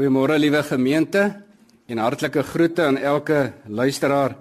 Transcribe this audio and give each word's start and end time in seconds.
Goeiemôre 0.00 0.38
liewe 0.40 0.62
gemeente 0.64 1.20
en 1.92 1.98
hartlike 2.00 2.40
groete 2.48 2.86
aan 2.88 2.96
elke 2.96 3.50
luisteraar. 3.68 4.32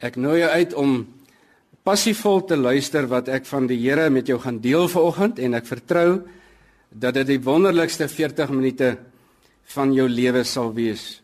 Ek 0.00 0.14
nooi 0.16 0.38
jou 0.40 0.48
uit 0.48 0.72
om 0.80 0.94
passievol 1.84 2.40
te 2.48 2.56
luister 2.56 3.04
wat 3.10 3.28
ek 3.28 3.44
van 3.50 3.66
die 3.68 3.76
Here 3.76 4.06
met 4.08 4.32
jou 4.32 4.38
gaan 4.40 4.56
deel 4.64 4.88
vanoggend 4.88 5.42
en 5.44 5.58
ek 5.58 5.68
vertrou 5.68 6.22
dat 6.88 7.18
dit 7.18 7.28
die 7.34 7.38
wonderlikste 7.44 8.08
40 8.08 8.54
minute 8.56 8.94
van 9.74 9.92
jou 9.92 10.08
lewe 10.08 10.46
sal 10.48 10.72
wees. 10.72 11.20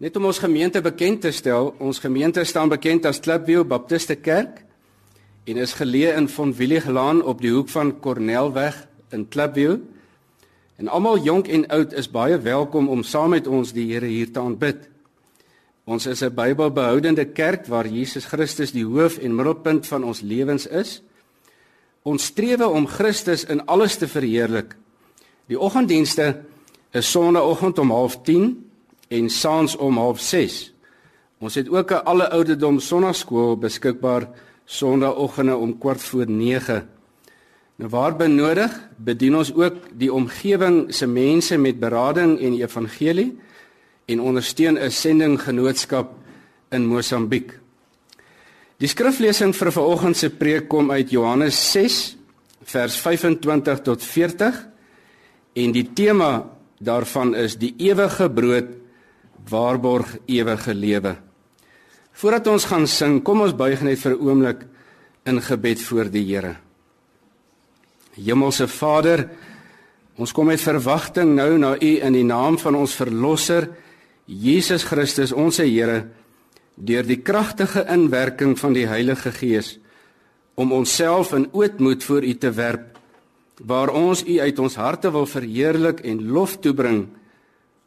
Net 0.00 0.16
om 0.16 0.32
ons 0.32 0.40
gemeente 0.40 0.80
bekend 0.80 1.20
te 1.20 1.36
stel, 1.36 1.74
ons 1.84 2.00
gemeente 2.00 2.48
staan 2.48 2.72
bekend 2.72 3.04
as 3.04 3.20
Klipview 3.20 3.68
Baptiste 3.68 4.16
Kerk 4.16 4.64
en 5.44 5.60
is 5.60 5.76
geleë 5.76 6.16
in 6.16 6.32
Vonwilliglaan 6.32 7.20
op 7.20 7.44
die 7.44 7.52
hoek 7.52 7.68
van 7.76 7.98
Cornelweg 8.00 8.86
in 9.12 9.28
Klipview. 9.28 9.82
En 10.80 10.88
almal 10.88 11.18
jonk 11.20 11.48
en 11.52 11.66
oud 11.68 11.92
is 11.92 12.06
baie 12.08 12.38
welkom 12.40 12.86
om 12.88 13.02
saam 13.04 13.34
met 13.34 13.44
ons 13.44 13.74
die 13.76 13.84
Here 13.90 14.08
hier 14.08 14.30
te 14.32 14.40
aanbid. 14.40 14.86
Ons 15.84 16.06
is 16.06 16.22
'n 16.24 16.32
Bybelbehoudende 16.34 17.24
kerk 17.24 17.66
waar 17.66 17.86
Jesus 17.86 18.24
Christus 18.24 18.72
die 18.72 18.84
hoof 18.84 19.18
en 19.18 19.34
middelpunt 19.34 19.86
van 19.86 20.04
ons 20.04 20.20
lewens 20.20 20.66
is. 20.66 21.02
Ons 22.02 22.24
streef 22.24 22.60
om 22.64 22.86
Christus 22.86 23.44
in 23.44 23.66
alles 23.66 23.96
te 23.96 24.08
verheerlik. 24.08 24.76
Die 25.46 25.60
oggenddienste 25.60 26.40
is 26.92 27.10
Sondagoggend 27.10 27.78
om 27.78 27.90
09:30 27.90 28.56
en 29.08 29.30
saans 29.30 29.76
om 29.76 29.98
06:30. 29.98 30.72
Ons 31.40 31.54
het 31.54 31.68
ook 31.68 31.90
'n 31.90 32.04
alle 32.04 32.30
ouderdom 32.30 32.80
sonnaarskool 32.80 33.56
beskikbaar 33.56 34.28
Sondagoggende 34.64 35.56
om 35.56 35.78
kwart 35.78 36.02
voor 36.02 36.30
9. 36.30 36.88
Nou 37.80 37.88
waar 37.88 38.12
benodig, 38.12 38.74
bedien 39.00 39.38
ons 39.38 39.54
ook 39.56 39.86
die 39.96 40.10
omgewing 40.12 40.90
se 40.92 41.06
mense 41.08 41.56
met 41.56 41.78
berading 41.80 42.34
en 42.36 42.58
evangelie 42.58 43.30
en 44.04 44.20
ondersteun 44.20 44.76
'n 44.76 44.90
sendinggenootskap 44.90 46.12
in 46.70 46.86
Mosambiek. 46.86 47.58
Die 48.76 48.88
skriflesing 48.88 49.56
vir 49.56 49.72
vanoggend 49.72 50.16
se 50.16 50.30
preek 50.30 50.68
kom 50.68 50.90
uit 50.90 51.10
Johannes 51.10 51.72
6 51.72 52.16
vers 52.64 53.00
25 53.00 53.80
tot 53.80 54.04
40 54.04 54.68
en 55.52 55.72
die 55.72 55.90
tema 55.94 56.50
daarvan 56.78 57.34
is 57.34 57.56
die 57.56 57.74
ewige 57.78 58.30
brood 58.30 58.68
waarborg 59.48 60.18
ewige 60.26 60.74
lewe. 60.74 61.16
Voordat 62.12 62.46
ons 62.46 62.64
gaan 62.64 62.86
sing, 62.86 63.22
kom 63.22 63.40
ons 63.40 63.56
buig 63.56 63.80
net 63.82 63.98
vir 63.98 64.12
'n 64.12 64.20
oomblik 64.20 64.66
in 65.24 65.42
gebed 65.42 65.80
voor 65.82 66.10
die 66.10 66.34
Here. 66.34 66.69
Hemelse 68.20 68.68
Vader, 68.68 69.24
ons 70.20 70.32
kom 70.36 70.50
met 70.50 70.60
verwagting 70.60 71.34
nou 71.38 71.54
na 71.58 71.74
U 71.76 71.92
in 72.00 72.16
die 72.16 72.26
naam 72.26 72.58
van 72.60 72.76
ons 72.76 72.94
verlosser 72.94 73.70
Jesus 74.30 74.84
Christus, 74.86 75.32
ons 75.32 75.58
Here, 75.58 76.04
deur 76.76 77.04
die 77.04 77.20
kragtige 77.24 77.84
inwerking 77.90 78.56
van 78.58 78.76
die 78.76 78.86
Heilige 78.88 79.32
Gees 79.34 79.78
om 80.60 80.72
onsself 80.76 81.32
in 81.32 81.48
ootmoed 81.56 82.04
voor 82.04 82.24
U 82.24 82.34
te 82.36 82.50
werp 82.52 82.98
waar 83.60 83.92
ons 83.92 84.22
U 84.24 84.40
uit 84.40 84.58
ons 84.58 84.76
harte 84.80 85.10
wil 85.12 85.26
verheerlik 85.28 86.00
en 86.08 86.22
lof 86.32 86.56
toebring. 86.64 87.04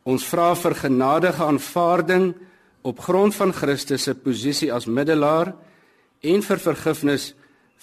Ons 0.05 0.25
vra 0.29 0.51
vir 0.57 0.75
genadige 0.77 1.43
aanvaarding 1.43 2.33
op 2.83 2.99
grond 2.99 3.35
van 3.35 3.53
Christus 3.53 4.05
se 4.05 4.13
posisie 4.13 4.69
as 4.73 4.85
middelaar 4.85 5.53
en 6.21 6.43
vir 6.45 6.61
vergifnis 6.61 7.31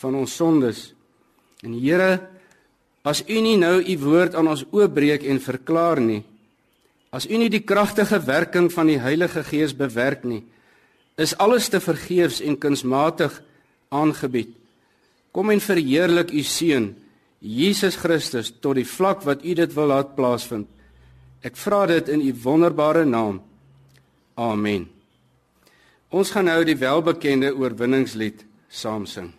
van 0.03 0.15
ons 0.15 0.35
sondes. 0.37 0.91
En 1.65 1.75
Here, 1.75 2.30
as 3.03 3.23
U 3.29 3.41
nie 3.41 3.57
nou 3.57 3.81
U 3.81 3.97
woord 4.05 4.37
aan 4.37 4.51
ons 4.53 4.65
oopbreek 4.71 5.25
en 5.25 5.41
verklaar 5.41 6.01
nie, 6.01 6.23
as 7.11 7.27
U 7.27 7.37
nie 7.39 7.51
die 7.51 7.65
kragtige 7.67 8.21
werking 8.27 8.71
van 8.73 8.91
die 8.91 9.01
Heilige 9.01 9.43
Gees 9.47 9.75
bewerk 9.77 10.25
nie, 10.25 10.43
is 11.21 11.35
alles 11.39 11.69
te 11.69 11.81
vergeefs 11.81 12.41
en 12.41 12.59
kunsmatig 12.61 13.35
aangebied. 13.91 14.53
Kom 15.33 15.51
en 15.51 15.63
verheerlik 15.63 16.33
U 16.33 16.43
seun 16.43 16.95
Jesus 17.41 17.97
Christus 17.97 18.51
tot 18.61 18.77
die 18.77 18.87
vlak 18.89 19.25
wat 19.25 19.45
U 19.45 19.55
dit 19.57 19.75
wil 19.75 19.91
laat 19.93 20.15
plaasvind. 20.17 20.69
Ek 21.41 21.57
vra 21.57 21.87
dit 21.89 22.09
in 22.13 22.21
U 22.21 22.33
wonderbare 22.45 23.07
naam. 23.09 23.41
Amen. 24.37 24.89
Ons 26.11 26.33
gaan 26.35 26.51
nou 26.51 26.61
die 26.67 26.77
welbekende 26.77 27.53
oorwinningslied 27.57 28.45
saam 28.69 29.07
sing. 29.07 29.31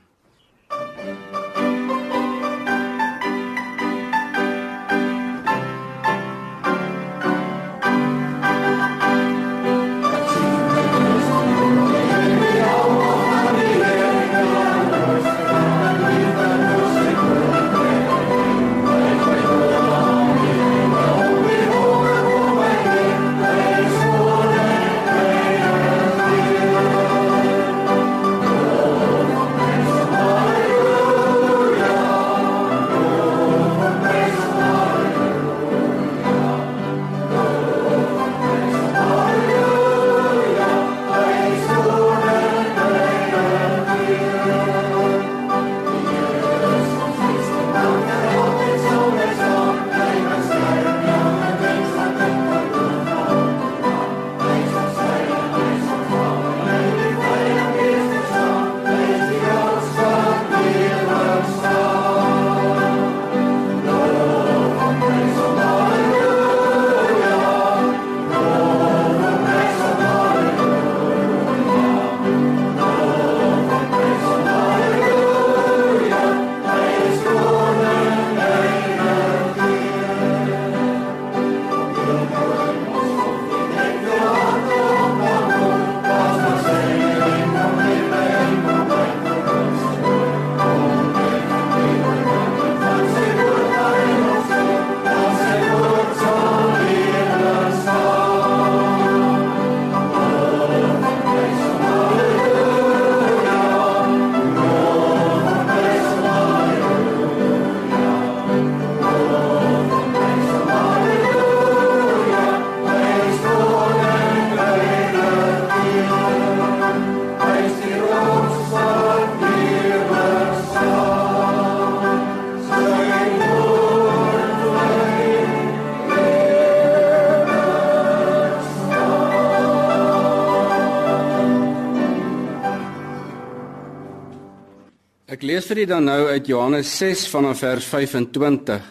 Vir 135.71 135.85
u 135.85 135.85
dan 135.87 136.03
nou 136.03 136.27
uit 136.27 136.47
Johannes 136.51 136.89
6 136.97 137.29
vanaf 137.31 137.61
vers 137.63 137.85
25. 137.87 138.87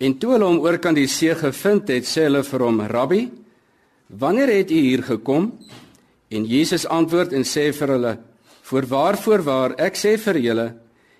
En 0.00 0.12
toe 0.16 0.30
hulle 0.32 0.46
hom 0.48 0.60
oor 0.64 0.78
kan 0.80 0.96
die 0.96 1.08
see 1.10 1.34
gevind 1.36 1.90
het, 1.92 2.06
sê 2.08 2.22
hulle 2.24 2.40
vir 2.48 2.62
hom: 2.64 2.78
"Rabbi, 2.80 3.20
wanneer 4.08 4.48
het 4.48 4.70
u 4.70 4.78
hier 4.86 5.02
gekom?" 5.04 5.50
En 6.30 6.46
Jesus 6.48 6.86
antwoord 6.86 7.34
en 7.36 7.44
sê 7.44 7.74
vir 7.76 7.92
hulle: 7.92 8.18
"Voorwaar, 8.62 9.18
voorwaar, 9.18 9.74
ek 9.76 10.00
sê 10.00 10.16
vir 10.16 10.38
julle, 10.38 10.74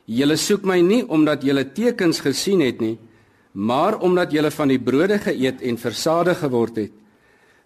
julle 0.07 0.37
soek 0.37 0.65
my 0.65 0.81
nie 0.81 1.05
omdat 1.05 1.43
julle 1.43 1.65
tekens 1.65 2.21
gesien 2.21 2.61
het 2.61 2.81
nie, 2.81 2.99
maar 3.53 4.01
omdat 4.01 4.33
julle 4.33 4.51
van 4.51 4.69
die 4.69 4.81
brode 4.81 5.19
geëet 5.19 5.61
en 5.61 5.77
versadig 5.77 6.39
geword 6.39 6.77
het. 6.77 6.93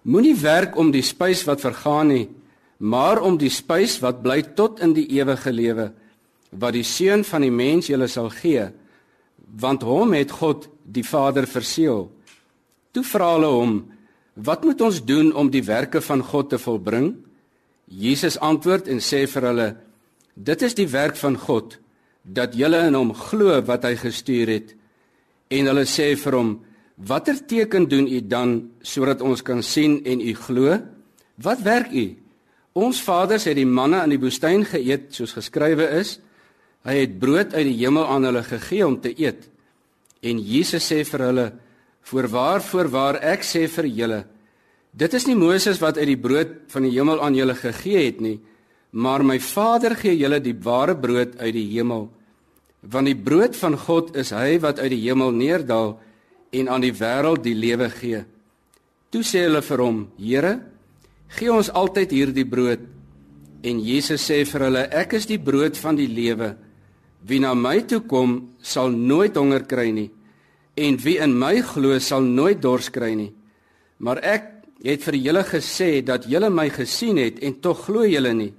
Moenie 0.02 0.34
werk 0.34 0.76
om 0.76 0.90
die 0.90 1.02
spys 1.02 1.44
wat 1.44 1.60
vergaan 1.60 2.08
nie, 2.08 2.28
maar 2.78 3.22
om 3.22 3.38
die 3.38 3.50
spys 3.50 4.00
wat 4.00 4.22
bly 4.22 4.42
tot 4.42 4.80
in 4.80 4.92
die 4.92 5.06
ewige 5.06 5.52
lewe, 5.52 5.92
wat 6.50 6.72
die 6.76 6.84
seun 6.86 7.24
van 7.24 7.44
die 7.44 7.52
mens 7.52 7.88
julle 7.90 8.08
sal 8.08 8.30
gee, 8.32 8.68
want 9.60 9.82
hom 9.82 10.12
het 10.16 10.32
God 10.32 10.68
die 10.84 11.04
Vader 11.04 11.46
verseël. 11.48 12.08
Toe 12.92 13.04
vra 13.04 13.34
hulle 13.34 13.50
hom: 13.52 13.74
"Wat 14.34 14.64
moet 14.64 14.80
ons 14.80 15.04
doen 15.04 15.32
om 15.34 15.50
die 15.50 15.64
werke 15.64 16.00
van 16.00 16.22
God 16.22 16.50
te 16.50 16.58
volbring?" 16.58 17.14
Jesus 17.88 18.38
antwoord 18.38 18.88
en 18.88 19.00
sê 19.00 19.26
vir 19.26 19.42
hulle: 19.42 19.76
"Dit 20.34 20.62
is 20.62 20.74
die 20.74 20.88
werk 20.88 21.16
van 21.16 21.36
God 21.36 21.78
dat 22.22 22.54
julle 22.54 22.86
in 22.86 22.94
hom 22.94 23.14
glo 23.14 23.62
wat 23.62 23.84
hy 23.84 23.96
gestuur 23.96 24.48
het." 24.48 24.74
En 25.50 25.66
hulle 25.66 25.84
sê 25.84 26.16
vir 26.16 26.32
hom: 26.32 26.60
"Watter 26.96 27.46
teken 27.46 27.88
doen 27.88 28.06
u 28.06 28.20
dan 28.20 28.70
sodat 28.82 29.20
ons 29.20 29.42
kan 29.42 29.62
sien 29.62 30.04
en 30.04 30.20
u 30.20 30.34
glo? 30.34 30.78
Wat 31.36 31.62
werk 31.62 31.92
u? 31.92 32.16
Ons 32.72 33.02
vaders 33.02 33.44
het 33.44 33.56
die 33.56 33.66
manna 33.66 34.04
in 34.04 34.10
die 34.10 34.20
woestyn 34.20 34.64
geëet 34.64 35.14
soos 35.14 35.32
geskrywe 35.32 35.88
is. 35.98 36.18
Hy 36.86 36.94
het 36.94 37.18
brood 37.18 37.54
uit 37.54 37.66
die 37.66 37.78
hemel 37.80 38.06
aan 38.06 38.28
hulle 38.28 38.42
gegee 38.42 38.86
om 38.86 39.00
te 39.00 39.12
eet." 39.16 39.48
En 40.22 40.38
Jesus 40.38 40.92
sê 40.92 41.04
vir 41.04 41.20
hulle: 41.26 41.52
"Voorwaar, 42.02 42.62
voorwaar, 42.62 43.22
ek 43.22 43.42
sê 43.42 43.68
vir 43.68 43.86
julle, 43.86 44.24
dit 44.94 45.14
is 45.14 45.26
nie 45.26 45.36
Moses 45.36 45.78
wat 45.80 45.98
uit 45.98 46.06
die 46.06 46.16
brood 46.16 46.48
van 46.68 46.82
die 46.82 46.90
hemel 46.90 47.20
aan 47.20 47.34
julle 47.34 47.54
gegee 47.54 48.06
het 48.06 48.20
nie, 48.20 48.40
maar 48.90 49.22
my 49.22 49.38
Vader 49.38 49.94
gee 49.94 50.16
julle 50.16 50.40
die 50.40 50.56
ware 50.62 50.96
brood 50.96 51.38
uit 51.38 51.54
die 51.54 51.68
hemel." 51.76 52.10
Want 52.82 53.06
die 53.06 53.16
brood 53.16 53.56
van 53.56 53.76
God 53.76 54.16
is 54.16 54.30
hy 54.30 54.58
wat 54.62 54.78
uit 54.78 54.90
die 54.90 55.02
hemel 55.02 55.32
neerdal 55.34 55.98
en 56.52 56.68
aan 56.68 56.80
die 56.80 56.94
wêreld 56.94 57.42
die 57.42 57.54
lewe 57.54 57.90
gee. 57.90 58.24
Toe 59.10 59.24
sê 59.24 59.46
hulle 59.46 59.62
vir 59.64 59.82
hom: 59.82 59.98
Here, 60.20 60.54
gee 61.38 61.52
ons 61.52 61.70
altyd 61.72 62.12
hierdie 62.12 62.46
brood. 62.48 62.84
En 63.64 63.80
Jesus 63.82 64.22
sê 64.28 64.44
vir 64.46 64.66
hulle: 64.68 64.84
Ek 64.92 65.16
is 65.18 65.26
die 65.26 65.40
brood 65.40 65.76
van 65.80 65.98
die 65.98 66.08
lewe. 66.08 66.54
Wie 67.26 67.40
na 67.40 67.54
my 67.54 67.82
toe 67.86 68.00
kom, 68.06 68.54
sal 68.62 68.90
nooit 68.90 69.36
honger 69.36 69.64
kry 69.66 69.90
nie, 69.92 70.10
en 70.78 70.98
wie 71.02 71.18
in 71.18 71.34
my 71.38 71.58
glo, 71.66 71.98
sal 71.98 72.22
nooit 72.22 72.62
dors 72.62 72.90
kry 72.94 73.14
nie. 73.18 73.32
Maar 73.98 74.22
ek 74.22 74.46
het 74.84 75.02
vir 75.02 75.18
julle 75.18 75.42
gesê 75.46 75.90
dat 76.06 76.28
julle 76.30 76.50
my 76.54 76.68
gesien 76.70 77.18
het 77.18 77.40
en 77.42 77.58
tog 77.60 77.84
glo 77.88 78.06
julle 78.06 78.32
nie. 78.34 78.52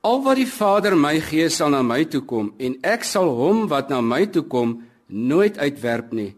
Al 0.00 0.22
wat 0.24 0.38
die 0.40 0.48
Vader 0.48 0.96
my 0.96 1.18
gee 1.20 1.50
sal 1.52 1.74
na 1.74 1.82
my 1.84 2.06
toe 2.08 2.22
kom 2.24 2.54
en 2.56 2.78
ek 2.80 3.04
sal 3.04 3.28
hom 3.36 3.66
wat 3.68 3.90
na 3.92 4.00
my 4.00 4.24
toe 4.32 4.46
kom 4.48 4.78
nooit 5.08 5.58
uitwerp 5.60 6.14
nie. 6.16 6.32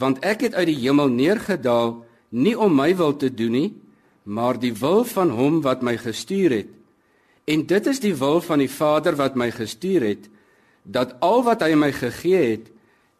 Want 0.00 0.24
ek 0.24 0.48
het 0.48 0.56
uit 0.56 0.70
die 0.72 0.80
hemel 0.86 1.12
neergedaal 1.12 1.98
nie 2.32 2.54
om 2.56 2.72
my 2.72 2.94
wil 2.96 3.12
te 3.20 3.28
doen 3.28 3.52
nie, 3.52 3.74
maar 4.24 4.56
die 4.58 4.72
wil 4.72 5.04
van 5.04 5.30
hom 5.30 5.60
wat 5.62 5.84
my 5.84 5.98
gestuur 6.00 6.56
het. 6.56 6.70
En 7.44 7.66
dit 7.66 7.86
is 7.86 8.00
die 8.00 8.14
wil 8.16 8.40
van 8.40 8.62
die 8.62 8.70
Vader 8.70 9.16
wat 9.16 9.36
my 9.36 9.50
gestuur 9.52 10.06
het, 10.06 10.30
dat 10.82 11.16
al 11.24 11.42
wat 11.44 11.64
hy 11.64 11.74
my 11.76 11.92
gegee 11.92 12.40
het, 12.54 12.70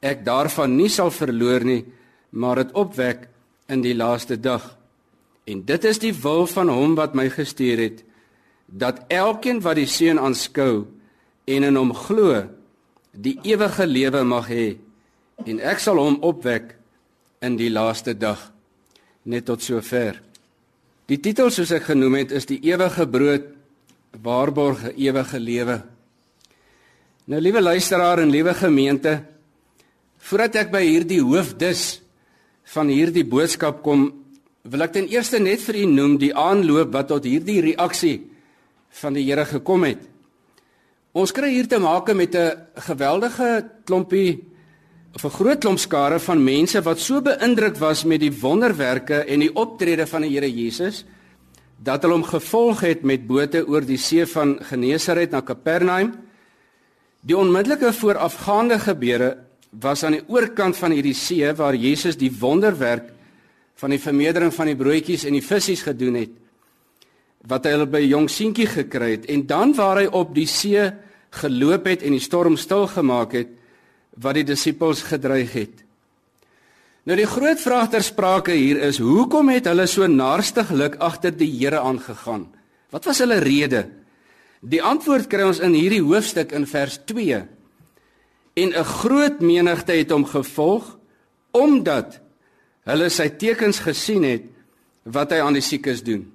ek 0.05 0.25
daarvan 0.25 0.76
nie 0.76 0.91
sal 0.93 1.12
verloor 1.12 1.65
nie, 1.65 1.82
maar 2.31 2.61
dit 2.61 2.73
opwek 2.76 3.29
in 3.73 3.85
die 3.85 3.94
laaste 3.97 4.37
dag. 4.41 4.75
En 5.49 5.65
dit 5.65 5.85
is 5.85 6.00
die 6.00 6.12
wil 6.12 6.47
van 6.49 6.73
hom 6.73 6.97
wat 6.97 7.17
my 7.17 7.29
gestuur 7.32 7.81
het 7.81 8.05
dat 8.67 9.05
elkeen 9.09 9.61
wat 9.61 9.76
die 9.76 9.88
seun 9.88 10.19
aanskou 10.19 10.87
en 11.44 11.67
in 11.69 11.76
hom 11.76 11.93
glo 11.94 12.44
die 13.12 13.37
ewige 13.44 13.87
lewe 13.87 14.25
mag 14.25 14.49
hê 14.49 14.67
en 15.44 15.61
ek 15.61 15.82
sal 15.82 16.00
hom 16.00 16.17
opwek 16.25 16.75
in 17.44 17.59
die 17.61 17.71
laaste 17.71 18.17
dag 18.17 18.50
net 19.25 19.47
tot 19.50 19.62
sover 19.62 20.21
die 21.11 21.21
titel 21.21 21.53
soos 21.53 21.75
ek 21.76 21.91
genoem 21.91 22.23
het 22.23 22.32
is 22.32 22.49
die 22.49 22.61
ewige 22.65 23.06
brood 23.06 23.50
waarborg 24.22 24.93
ewige 24.96 25.40
lewe 25.40 25.82
nou 27.25 27.40
liewe 27.40 27.62
luisteraar 27.62 28.19
en 28.19 28.31
liewe 28.31 28.55
gemeente 28.55 29.22
voordat 30.19 30.56
ek 30.64 30.70
by 30.72 30.82
hierdie 30.84 31.22
hoofdis 31.22 32.00
van 32.75 32.88
hierdie 32.88 33.25
boodskap 33.25 33.82
kom 33.84 34.11
wil 34.64 34.84
ek 34.87 34.94
ten 34.96 35.08
eerste 35.12 35.40
net 35.43 35.61
vir 35.61 35.82
u 35.82 35.84
noem 35.90 36.16
die 36.20 36.32
aanloop 36.32 36.93
wat 36.94 37.11
tot 37.12 37.26
hierdie 37.28 37.61
reaksie 37.61 38.16
van 39.00 39.16
die 39.16 39.25
Here 39.26 39.44
gekom 39.44 39.84
het. 39.84 40.00
Ons 41.14 41.34
kry 41.34 41.50
hier 41.52 41.69
te 41.69 41.78
maak 41.78 42.08
met 42.14 42.34
'n 42.34 42.56
geweldige 42.88 43.64
klompie 43.84 44.40
of 45.14 45.25
'n 45.25 45.37
groot 45.38 45.61
klomp 45.61 45.78
skare 45.78 46.19
van 46.19 46.44
mense 46.44 46.81
wat 46.82 46.99
so 46.99 47.20
beïndruk 47.20 47.76
was 47.78 48.05
met 48.05 48.20
die 48.20 48.32
wonderwerke 48.32 49.25
en 49.26 49.40
die 49.40 49.55
optrede 49.55 50.06
van 50.06 50.22
die 50.22 50.31
Here 50.31 50.50
Jesus 50.50 51.05
dat 51.79 52.03
hulle 52.03 52.15
hom 52.15 52.26
gevolg 52.26 52.81
het 52.81 53.03
met 53.03 53.26
bote 53.26 53.65
oor 53.67 53.85
die 53.85 53.99
see 53.99 54.26
van 54.26 54.59
Genesaret 54.62 55.31
na 55.31 55.41
Kapernaum. 55.41 56.12
Die 57.25 57.37
onmiddellike 57.37 57.93
voorafgaande 57.93 58.78
gebeure 58.78 59.37
was 59.71 60.04
aan 60.04 60.19
die 60.19 60.25
oorkant 60.28 60.76
van 60.76 60.95
hierdie 60.95 61.16
see 61.16 61.52
waar 61.57 61.75
Jesus 61.75 62.16
die 62.16 62.33
wonderwerk 62.33 63.11
van 63.81 63.90
die 63.90 64.00
vermeerdering 64.00 64.54
van 64.54 64.71
die 64.71 64.78
broodjies 64.78 65.25
en 65.26 65.35
die 65.35 65.45
visse 65.45 65.76
gedoen 65.83 66.21
het 66.23 66.40
wat 67.45 67.66
hy 67.66 67.85
by 67.85 68.00
'n 68.00 68.09
jong 68.09 68.28
seentjie 68.31 68.66
gekry 68.66 69.11
het 69.11 69.26
en 69.26 69.47
dan 69.47 69.75
waar 69.75 70.00
hy 70.00 70.07
op 70.07 70.35
die 70.35 70.47
see 70.47 70.93
geloop 71.31 71.85
het 71.85 72.02
en 72.02 72.12
die 72.12 72.21
storm 72.21 72.57
stil 72.57 72.87
gemaak 72.87 73.33
het 73.33 73.49
wat 74.16 74.35
die 74.35 74.45
disippels 74.45 75.02
gedreig 75.02 75.52
het. 75.52 75.84
Nou 77.04 77.16
die 77.20 77.28
groot 77.28 77.61
vraag 77.61 77.90
ter 77.92 78.04
sprake 78.04 78.54
hier 78.56 78.78
is 78.87 78.96
hoekom 79.02 79.50
het 79.52 79.66
hulle 79.68 79.84
so 79.90 80.06
naarstiglik 80.08 80.96
agter 81.04 81.34
die 81.37 81.50
Here 81.52 81.82
aangegaan? 81.84 82.46
Wat 82.94 83.04
was 83.04 83.20
hulle 83.20 83.42
rede? 83.44 83.82
Die 84.64 84.80
antwoord 84.80 85.28
kry 85.28 85.44
ons 85.44 85.61
in 85.61 85.76
hierdie 85.76 86.00
hoofstuk 86.00 86.54
in 86.56 86.64
vers 86.64 86.96
2. 87.04 87.42
En 88.56 88.73
'n 88.73 88.90
groot 89.02 89.40
menigte 89.40 89.92
het 89.92 90.11
hom 90.11 90.25
gevolg 90.25 90.96
omdat 91.52 92.20
hulle 92.88 93.08
sy 93.11 93.28
tekens 93.28 93.78
gesien 93.84 94.25
het 94.25 94.49
wat 95.04 95.30
hy 95.30 95.40
aan 95.44 95.52
die 95.52 95.62
siekes 95.62 96.02
doen. 96.02 96.32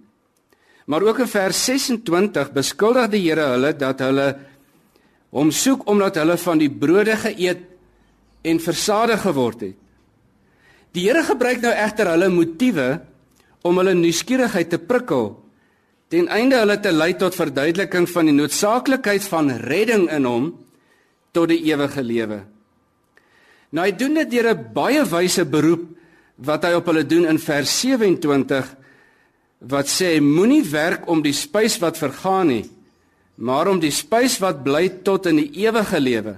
Maar 0.85 1.01
ook 1.01 1.19
in 1.19 1.27
vers 1.27 1.65
26 1.65 2.51
beskuldig 2.51 3.09
die 3.09 3.25
Here 3.25 3.57
hulle 3.57 3.73
dat 3.73 3.99
hulle 3.99 4.37
hom 5.29 5.51
soek 5.51 5.87
omdat 5.89 6.15
hulle 6.15 6.37
van 6.37 6.57
die 6.57 6.69
brode 6.69 7.15
geëet 7.15 7.61
en 8.41 8.59
versadig 8.59 9.21
geword 9.21 9.61
het. 9.61 9.78
Die 10.95 11.05
Here 11.05 11.21
gebruik 11.23 11.61
nou 11.61 11.73
egter 11.73 12.09
hulle 12.13 12.29
motiewe 12.33 12.87
om 13.65 13.77
hulle 13.77 13.93
nuuskierigheid 13.97 14.71
te 14.73 14.79
prikkel 14.81 15.35
ten 16.09 16.25
einde 16.33 16.57
hulle 16.57 16.79
te 16.81 16.89
lei 16.89 17.11
tot 17.21 17.37
verduideliking 17.37 18.07
van 18.09 18.29
die 18.29 18.33
noodsaaklikheid 18.33 19.25
van 19.29 19.51
redding 19.61 20.07
in 20.09 20.25
hom 20.25 20.47
tot 21.37 21.51
die 21.51 21.61
ewige 21.69 22.01
lewe. 22.01 22.39
Nou 23.69 23.85
hy 23.85 23.93
doen 23.93 24.17
dit 24.17 24.31
deur 24.31 24.49
'n 24.55 24.73
baie 24.73 25.03
wyse 25.05 25.45
beroep 25.45 25.85
wat 26.41 26.63
hy 26.65 26.73
op 26.73 26.85
hulle 26.89 27.05
doen 27.05 27.25
in 27.25 27.37
vers 27.37 27.69
27 27.81 28.75
wat 29.59 29.87
sê 29.87 30.19
moenie 30.19 30.63
werk 30.63 31.07
om 31.07 31.21
die 31.21 31.33
spys 31.33 31.77
wat 31.79 31.97
vergaan 31.97 32.47
nie, 32.47 32.69
maar 33.35 33.67
om 33.67 33.79
die 33.79 33.91
spys 33.91 34.39
wat 34.39 34.63
bly 34.63 34.89
tot 35.03 35.25
in 35.25 35.35
die 35.35 35.51
ewige 35.67 35.99
lewe 35.99 36.37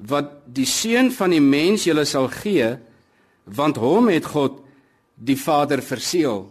wat 0.00 0.48
die 0.48 0.66
seun 0.66 1.12
van 1.12 1.30
die 1.30 1.40
mens 1.44 1.84
julle 1.84 2.04
sal 2.04 2.28
gee 2.28 2.78
want 3.54 3.76
hom 3.80 4.08
het 4.08 4.26
God 4.26 4.60
die 5.14 5.36
Vader 5.36 5.82
verseël. 5.82 6.46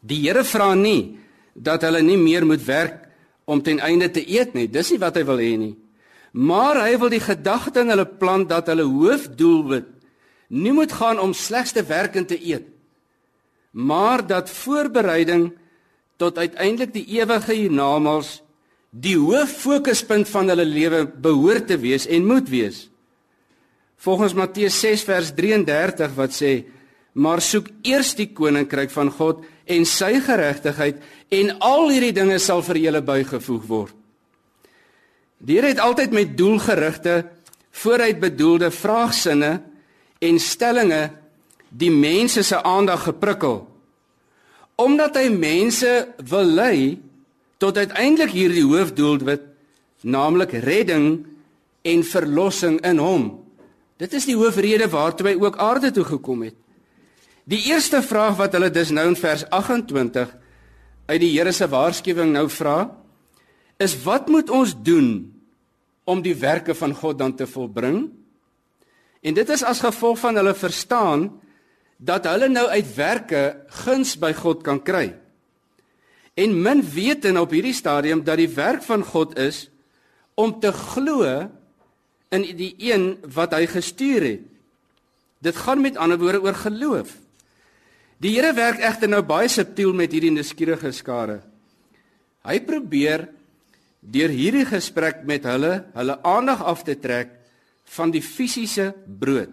Die 0.00 0.20
Here 0.26 0.44
vra 0.44 0.74
nie 0.74 1.16
dat 1.54 1.84
hulle 1.86 2.02
nie 2.02 2.18
meer 2.18 2.46
moet 2.46 2.64
werk 2.66 3.08
om 3.44 3.62
ten 3.62 3.80
einde 3.80 4.10
te 4.10 4.24
eet 4.24 4.54
nie. 4.54 4.66
Dis 4.68 4.90
nie 4.90 5.00
wat 5.00 5.16
hy 5.16 5.24
wil 5.24 5.40
hê 5.40 5.54
nie. 5.60 5.74
Maar 6.32 6.82
hy 6.88 6.98
wil 6.98 7.12
die 7.12 7.22
gedagte 7.22 7.84
in 7.84 7.92
hulle 7.92 8.08
plan 8.08 8.46
dat 8.50 8.66
hulle 8.72 8.88
hoofdoelwit 8.88 9.90
nie 10.54 10.72
moet 10.74 10.92
gaan 10.92 11.20
om 11.22 11.32
slegs 11.34 11.72
te 11.72 11.82
werk 11.86 12.16
en 12.18 12.26
te 12.26 12.38
eet 12.38 12.74
maar 13.74 14.26
dat 14.26 14.50
voorbereiding 14.50 15.52
tot 16.16 16.38
uiteindelik 16.38 16.92
die 16.92 17.06
ewige 17.18 17.52
hiernamaals 17.52 18.42
die 18.90 19.16
hoof 19.18 19.50
fokuspunt 19.50 20.28
van 20.30 20.48
hulle 20.48 20.64
lewe 20.64 21.00
behoort 21.10 21.66
te 21.66 21.78
wees 21.82 22.06
en 22.06 22.26
moet 22.26 22.48
wees. 22.48 22.84
Volgens 24.04 24.34
Matteus 24.36 24.76
6 24.80 25.02
vers 25.08 25.32
33 25.32 26.14
wat 26.14 26.32
sê: 26.36 26.64
"Maar 27.12 27.40
soek 27.40 27.66
eers 27.82 28.14
die 28.14 28.32
koninkryk 28.32 28.90
van 28.90 29.10
God 29.10 29.44
en 29.64 29.84
sy 29.84 30.20
geregtigheid 30.20 30.96
en 31.28 31.58
al 31.58 31.88
hierdie 31.88 32.12
dinge 32.12 32.38
sal 32.38 32.62
vir 32.62 32.76
julle 32.76 33.02
bygevoeg 33.02 33.66
word." 33.66 33.94
Die 35.38 35.56
Here 35.56 35.66
het 35.66 35.78
altyd 35.78 36.10
met 36.10 36.36
doelgerigte, 36.36 37.24
vooruit 37.70 38.20
bedoelde 38.20 38.70
vraagsinne 38.70 39.62
en 40.18 40.38
stellings 40.38 41.10
die 41.68 41.90
mense 41.90 42.42
se 42.42 42.62
aandag 42.62 43.02
geprikkel. 43.02 43.66
Omdat 44.76 45.16
hy 45.16 45.28
mense 45.28 46.08
wil 46.28 46.44
lei 46.44 47.00
tot 47.58 47.76
uiteindelik 47.76 48.30
hierdie 48.30 48.64
hoofdoelwit, 48.64 49.42
naamlik 50.02 50.52
redding 50.52 51.26
en 51.82 52.02
verlossing 52.04 52.80
in 52.84 52.98
hom 52.98 53.43
Dit 54.00 54.14
is 54.16 54.26
die 54.26 54.36
hoofrede 54.36 54.88
waartoe 54.90 55.28
hy 55.30 55.34
ook 55.38 55.58
aarde 55.62 55.92
toe 55.94 56.04
gekom 56.04 56.42
het. 56.48 56.56
Die 57.44 57.60
eerste 57.70 58.00
vraag 58.02 58.38
wat 58.40 58.56
hulle 58.56 58.72
dus 58.72 58.90
nou 58.94 59.06
in 59.10 59.18
vers 59.18 59.44
28 59.52 60.32
uit 61.06 61.20
die 61.20 61.32
Here 61.34 61.52
se 61.52 61.68
waarskuwing 61.68 62.32
nou 62.32 62.48
vra, 62.48 62.88
is 63.78 63.94
wat 64.02 64.30
moet 64.32 64.50
ons 64.50 64.72
doen 64.74 65.28
om 66.08 66.22
die 66.24 66.34
werke 66.34 66.74
van 66.74 66.94
God 66.96 67.18
dan 67.20 67.34
te 67.36 67.46
volbring? 67.46 68.06
En 69.24 69.36
dit 69.36 69.50
is 69.50 69.64
as 69.64 69.82
gevolg 69.84 70.18
van 70.22 70.40
hulle 70.40 70.54
verstaan 70.56 71.28
dat 71.98 72.26
hulle 72.28 72.48
nou 72.48 72.66
uit 72.68 72.88
werke 72.96 73.42
guns 73.84 74.16
by 74.20 74.32
God 74.36 74.64
kan 74.64 74.80
kry. 74.82 75.12
En 76.34 76.56
min 76.62 76.82
weet 76.82 77.28
en 77.28 77.38
op 77.38 77.52
hierdie 77.54 77.76
stadium 77.76 78.24
dat 78.24 78.40
die 78.40 78.50
werk 78.50 78.82
van 78.82 79.04
God 79.04 79.38
is 79.38 79.68
om 80.34 80.56
te 80.60 80.72
glo 80.72 81.28
in 82.34 82.46
die 82.58 82.74
een 82.82 83.14
wat 83.34 83.54
hy 83.56 83.66
gestuur 83.70 84.26
het. 84.26 84.42
Dit 85.44 85.56
gaan 85.60 85.82
met 85.84 85.98
ander 86.00 86.18
woorde 86.18 86.42
oor 86.42 86.56
geloof. 86.56 87.12
Die 88.22 88.32
Here 88.36 88.54
werk 88.56 88.80
egter 88.80 89.10
nou 89.10 89.22
baie 89.26 89.50
subtiel 89.50 89.92
met 89.96 90.12
hierdie 90.14 90.32
nuuskierige 90.32 90.92
skare. 90.96 91.42
Hy 92.44 92.60
probeer 92.64 93.26
deur 94.00 94.32
hierdie 94.32 94.66
gesprek 94.68 95.24
met 95.28 95.44
hulle 95.48 95.82
hulle 95.96 96.16
aandag 96.24 96.62
af 96.64 96.84
te 96.84 96.96
trek 97.00 97.32
van 97.96 98.12
die 98.12 98.22
fisiese 98.24 98.92
brood. 99.04 99.52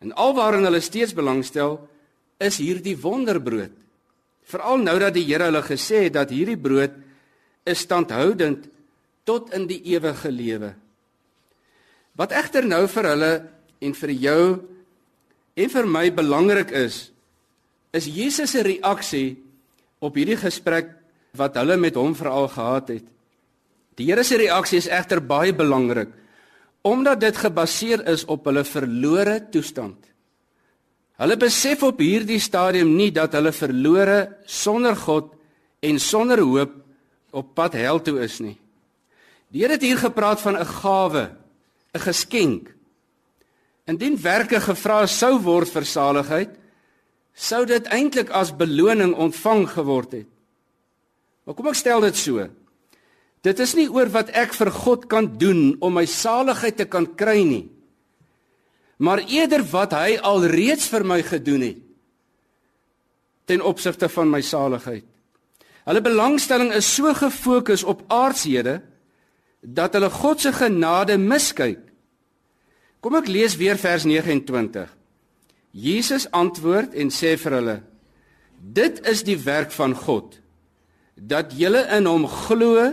En 0.00 0.12
alwaarin 0.16 0.64
hulle 0.68 0.80
steeds 0.84 1.14
belangstel 1.16 1.78
is 2.40 2.60
hierdie 2.60 2.96
wonderbrood. 3.00 3.72
Veral 4.50 4.80
nou 4.82 4.96
dat 5.00 5.14
die 5.14 5.26
Here 5.28 5.48
hulle 5.48 5.62
gesê 5.64 6.06
het 6.08 6.16
dat 6.16 6.32
hierdie 6.32 6.58
brood 6.60 6.96
is 7.68 7.84
standhoudend 7.84 8.68
tot 9.28 9.52
in 9.54 9.68
die 9.70 9.80
ewige 9.92 10.32
lewe. 10.32 10.72
Wat 12.20 12.34
egter 12.36 12.66
nou 12.68 12.84
vir 12.92 13.06
hulle 13.14 13.32
en 13.80 13.94
vir 13.96 14.10
jou 14.12 14.42
en 15.56 15.70
vir 15.72 15.86
my 15.88 16.10
belangrik 16.12 16.74
is, 16.76 17.06
is 17.96 18.08
Jesus 18.12 18.52
se 18.52 18.64
reaksie 18.66 19.38
op 20.04 20.18
hierdie 20.20 20.36
gesprek 20.36 20.92
wat 21.38 21.56
hulle 21.56 21.78
met 21.80 21.96
hom 21.96 22.12
veral 22.18 22.50
gehad 22.52 22.92
het. 22.92 23.06
Die 23.96 24.10
Here 24.10 24.24
se 24.24 24.36
reaksie 24.36 24.82
is 24.82 24.90
egter 24.90 25.22
baie 25.24 25.56
belangrik 25.56 26.12
omdat 26.80 27.20
dit 27.20 27.36
gebaseer 27.36 28.06
is 28.08 28.22
op 28.24 28.46
hulle 28.48 28.62
verlore 28.64 29.34
toestand. 29.52 29.98
Hulle 31.20 31.36
besef 31.36 31.82
op 31.84 31.98
hierdie 32.00 32.40
stadium 32.40 32.94
nie 32.96 33.10
dat 33.12 33.34
hulle 33.36 33.52
verlore 33.52 34.20
sonder 34.48 34.96
God 34.96 35.34
en 35.84 36.00
sonder 36.00 36.40
hoop 36.40 36.72
op 37.36 37.52
pad 37.56 37.76
hel 37.76 38.00
toe 38.00 38.16
is 38.24 38.38
nie. 38.40 38.56
Die 39.52 39.60
Here 39.64 39.76
het 39.76 39.84
hier 39.84 40.00
gepraat 40.00 40.40
van 40.40 40.56
'n 40.56 40.64
gawe, 40.64 41.24
'n 41.94 42.00
geskenk. 42.00 42.74
Indien 43.86 44.16
werke 44.22 44.60
gevra 44.60 45.06
sou 45.06 45.38
word 45.42 45.68
vir 45.68 45.84
saligheid, 45.84 46.50
sou 47.34 47.64
dit 47.64 47.86
eintlik 47.86 48.30
as 48.30 48.56
beloning 48.56 49.14
ontvang 49.14 49.68
geword 49.68 50.12
het. 50.12 50.28
Maar 51.44 51.54
kom 51.54 51.68
ek 51.68 51.74
stel 51.74 52.00
dit 52.00 52.16
so. 52.16 52.48
Dit 53.42 53.58
is 53.58 53.74
nie 53.74 53.88
oor 53.88 54.10
wat 54.12 54.30
ek 54.36 54.52
vir 54.54 54.70
God 54.70 55.08
kan 55.08 55.38
doen 55.38 55.76
om 55.80 55.94
my 55.96 56.06
saligheid 56.06 56.76
te 56.76 56.84
kan 56.84 57.06
kry 57.16 57.42
nie. 57.42 57.68
Maar 58.98 59.24
eerder 59.26 59.64
wat 59.72 59.92
hy 59.96 60.18
alreeds 60.20 60.88
vir 60.92 61.04
my 61.04 61.22
gedoen 61.22 61.62
het 61.64 61.78
ten 63.50 63.62
opsigte 63.66 64.06
van 64.08 64.30
my 64.30 64.38
saligheid. 64.46 65.02
Hulle 65.88 66.02
belangstelling 66.04 66.70
is 66.76 66.86
so 66.86 67.10
gefokus 67.18 67.82
op 67.82 68.04
aardshede 68.06 68.76
dat 69.60 69.94
hulle 69.96 70.10
God 70.10 70.40
se 70.40 70.52
genade 70.52 71.18
miskyk. 71.20 71.80
Kom 73.00 73.16
ek 73.16 73.28
lees 73.28 73.56
weer 73.60 73.78
vers 73.80 74.04
29. 74.08 74.88
Jesus 75.70 76.26
antwoord 76.34 76.96
en 76.98 77.12
sê 77.14 77.36
vir 77.38 77.56
hulle: 77.58 77.76
Dit 78.60 79.00
is 79.08 79.22
die 79.24 79.38
werk 79.40 79.72
van 79.72 79.94
God 79.96 80.38
dat 81.20 81.52
julle 81.52 81.82
in 81.92 82.08
hom 82.08 82.24
glo 82.28 82.90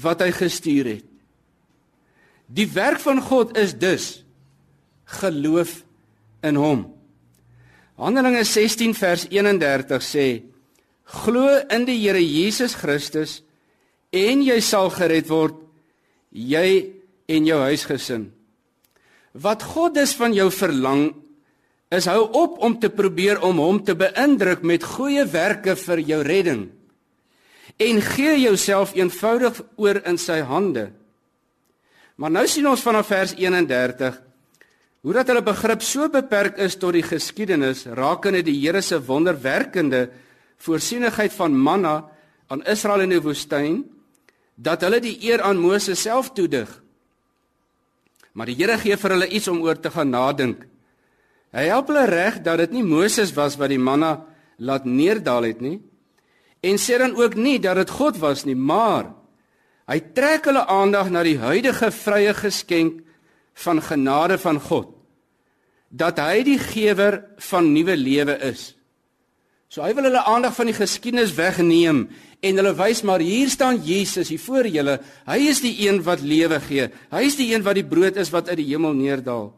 wat 0.00 0.22
hy 0.24 0.30
gestuur 0.32 0.88
het. 0.96 1.06
Die 2.48 2.66
werk 2.72 3.00
van 3.04 3.20
God 3.24 3.56
is 3.56 3.74
dus 3.76 4.24
geloof 5.20 5.82
in 6.44 6.56
hom. 6.60 6.86
Handelinge 8.00 8.44
16 8.44 8.96
vers 8.96 9.26
31 9.30 10.04
sê: 10.04 10.28
Glo 11.04 11.48
in 11.68 11.84
die 11.88 11.98
Here 12.00 12.20
Jesus 12.20 12.74
Christus 12.80 13.42
en 14.14 14.42
jy 14.44 14.60
sal 14.64 14.90
gered 14.94 15.28
word 15.28 15.63
jy 16.34 16.90
en 17.30 17.46
jou 17.46 17.60
huisgesin. 17.62 18.28
Wat 19.32 19.62
God 19.62 19.94
dus 19.96 20.14
van 20.18 20.34
jou 20.34 20.50
verlang 20.52 21.08
is 21.94 22.08
hou 22.10 22.26
op 22.34 22.58
om 22.64 22.76
te 22.80 22.90
probeer 22.90 23.40
om 23.46 23.60
hom 23.62 23.80
te 23.86 23.94
beïndruk 23.94 24.64
met 24.66 24.84
goeie 24.84 25.24
werke 25.30 25.76
vir 25.78 26.02
jou 26.02 26.20
redding 26.26 26.66
en 27.82 28.00
gee 28.02 28.36
jouself 28.38 28.92
eenvoudig 28.94 29.56
oor 29.82 29.98
in 30.06 30.18
sy 30.20 30.38
hande. 30.46 30.92
Maar 32.14 32.30
nou 32.30 32.44
sien 32.46 32.66
ons 32.70 32.82
vanaf 32.82 33.08
vers 33.10 33.34
31 33.34 34.20
hoe 35.04 35.14
dat 35.16 35.28
hulle 35.28 35.42
begrip 35.44 35.82
so 35.84 36.06
beperk 36.08 36.60
is 36.62 36.78
tot 36.80 36.94
die 36.96 37.04
geskiedenis 37.04 37.84
rakende 37.98 38.44
die 38.46 38.56
Here 38.60 38.82
se 38.82 39.00
wonderwerkende 39.02 40.06
voorsienigheid 40.64 41.34
van 41.34 41.56
manna 41.58 41.96
aan 42.48 42.62
Israel 42.70 43.04
in 43.04 43.12
die 43.12 43.20
woestyn 43.22 43.82
dat 44.54 44.84
hulle 44.86 45.00
die 45.02 45.16
eer 45.26 45.42
aan 45.42 45.58
Moses 45.58 46.02
self 46.02 46.32
toedig. 46.32 46.68
Maar 48.34 48.50
die 48.50 48.56
Here 48.58 48.78
gee 48.78 48.96
vir 48.98 49.14
hulle 49.14 49.28
iets 49.28 49.48
om 49.48 49.62
oor 49.62 49.78
te 49.78 49.90
gaan 49.90 50.10
nadink. 50.10 50.64
Hy 51.54 51.66
help 51.70 51.90
hulle 51.90 52.06
reg 52.10 52.40
dat 52.42 52.58
dit 52.64 52.74
nie 52.74 52.86
Moses 52.86 53.32
was 53.34 53.58
wat 53.60 53.70
die 53.70 53.78
manna 53.78 54.24
laat 54.58 54.86
neerdal 54.86 55.46
het 55.46 55.60
nie 55.62 55.78
en 56.64 56.78
sê 56.80 56.96
dan 56.98 57.12
ook 57.18 57.34
nie 57.36 57.58
dat 57.60 57.76
dit 57.76 57.90
God 57.92 58.16
was 58.22 58.46
nie, 58.48 58.56
maar 58.56 59.10
hy 59.90 59.98
trek 60.16 60.46
hulle 60.48 60.64
aandag 60.70 61.10
na 61.12 61.20
die 61.26 61.36
huidige 61.38 61.90
vrye 61.92 62.32
geskenk 62.38 63.02
van 63.66 63.82
genade 63.84 64.38
van 64.40 64.60
God 64.60 64.94
dat 65.94 66.18
hy 66.18 66.42
die 66.42 66.58
gewer 66.58 67.20
van 67.50 67.68
nuwe 67.70 67.94
lewe 67.94 68.34
is. 68.48 68.72
So 69.70 69.84
hy 69.84 69.92
wil 69.94 70.08
hulle 70.08 70.24
aandag 70.26 70.56
van 70.56 70.70
die 70.70 70.74
geskiedenis 70.74 71.36
wegneem 71.36 72.08
en 72.44 72.60
hulle 72.60 72.74
wys 72.76 73.02
maar 73.06 73.22
hier 73.24 73.50
staan 73.52 73.80
Jesus 73.84 74.30
hier 74.32 74.42
voor 74.42 74.68
julle. 74.68 74.98
Hy 75.26 75.38
is 75.50 75.62
die 75.64 75.74
een 75.86 76.02
wat 76.04 76.22
lewe 76.24 76.60
gee. 76.64 76.88
Hy 77.12 77.22
is 77.26 77.38
die 77.40 77.50
een 77.54 77.64
wat 77.64 77.78
die 77.78 77.86
brood 77.88 78.18
is 78.20 78.32
wat 78.34 78.50
uit 78.52 78.60
die 78.60 78.70
hemel 78.72 78.96
neerdal. 78.96 79.52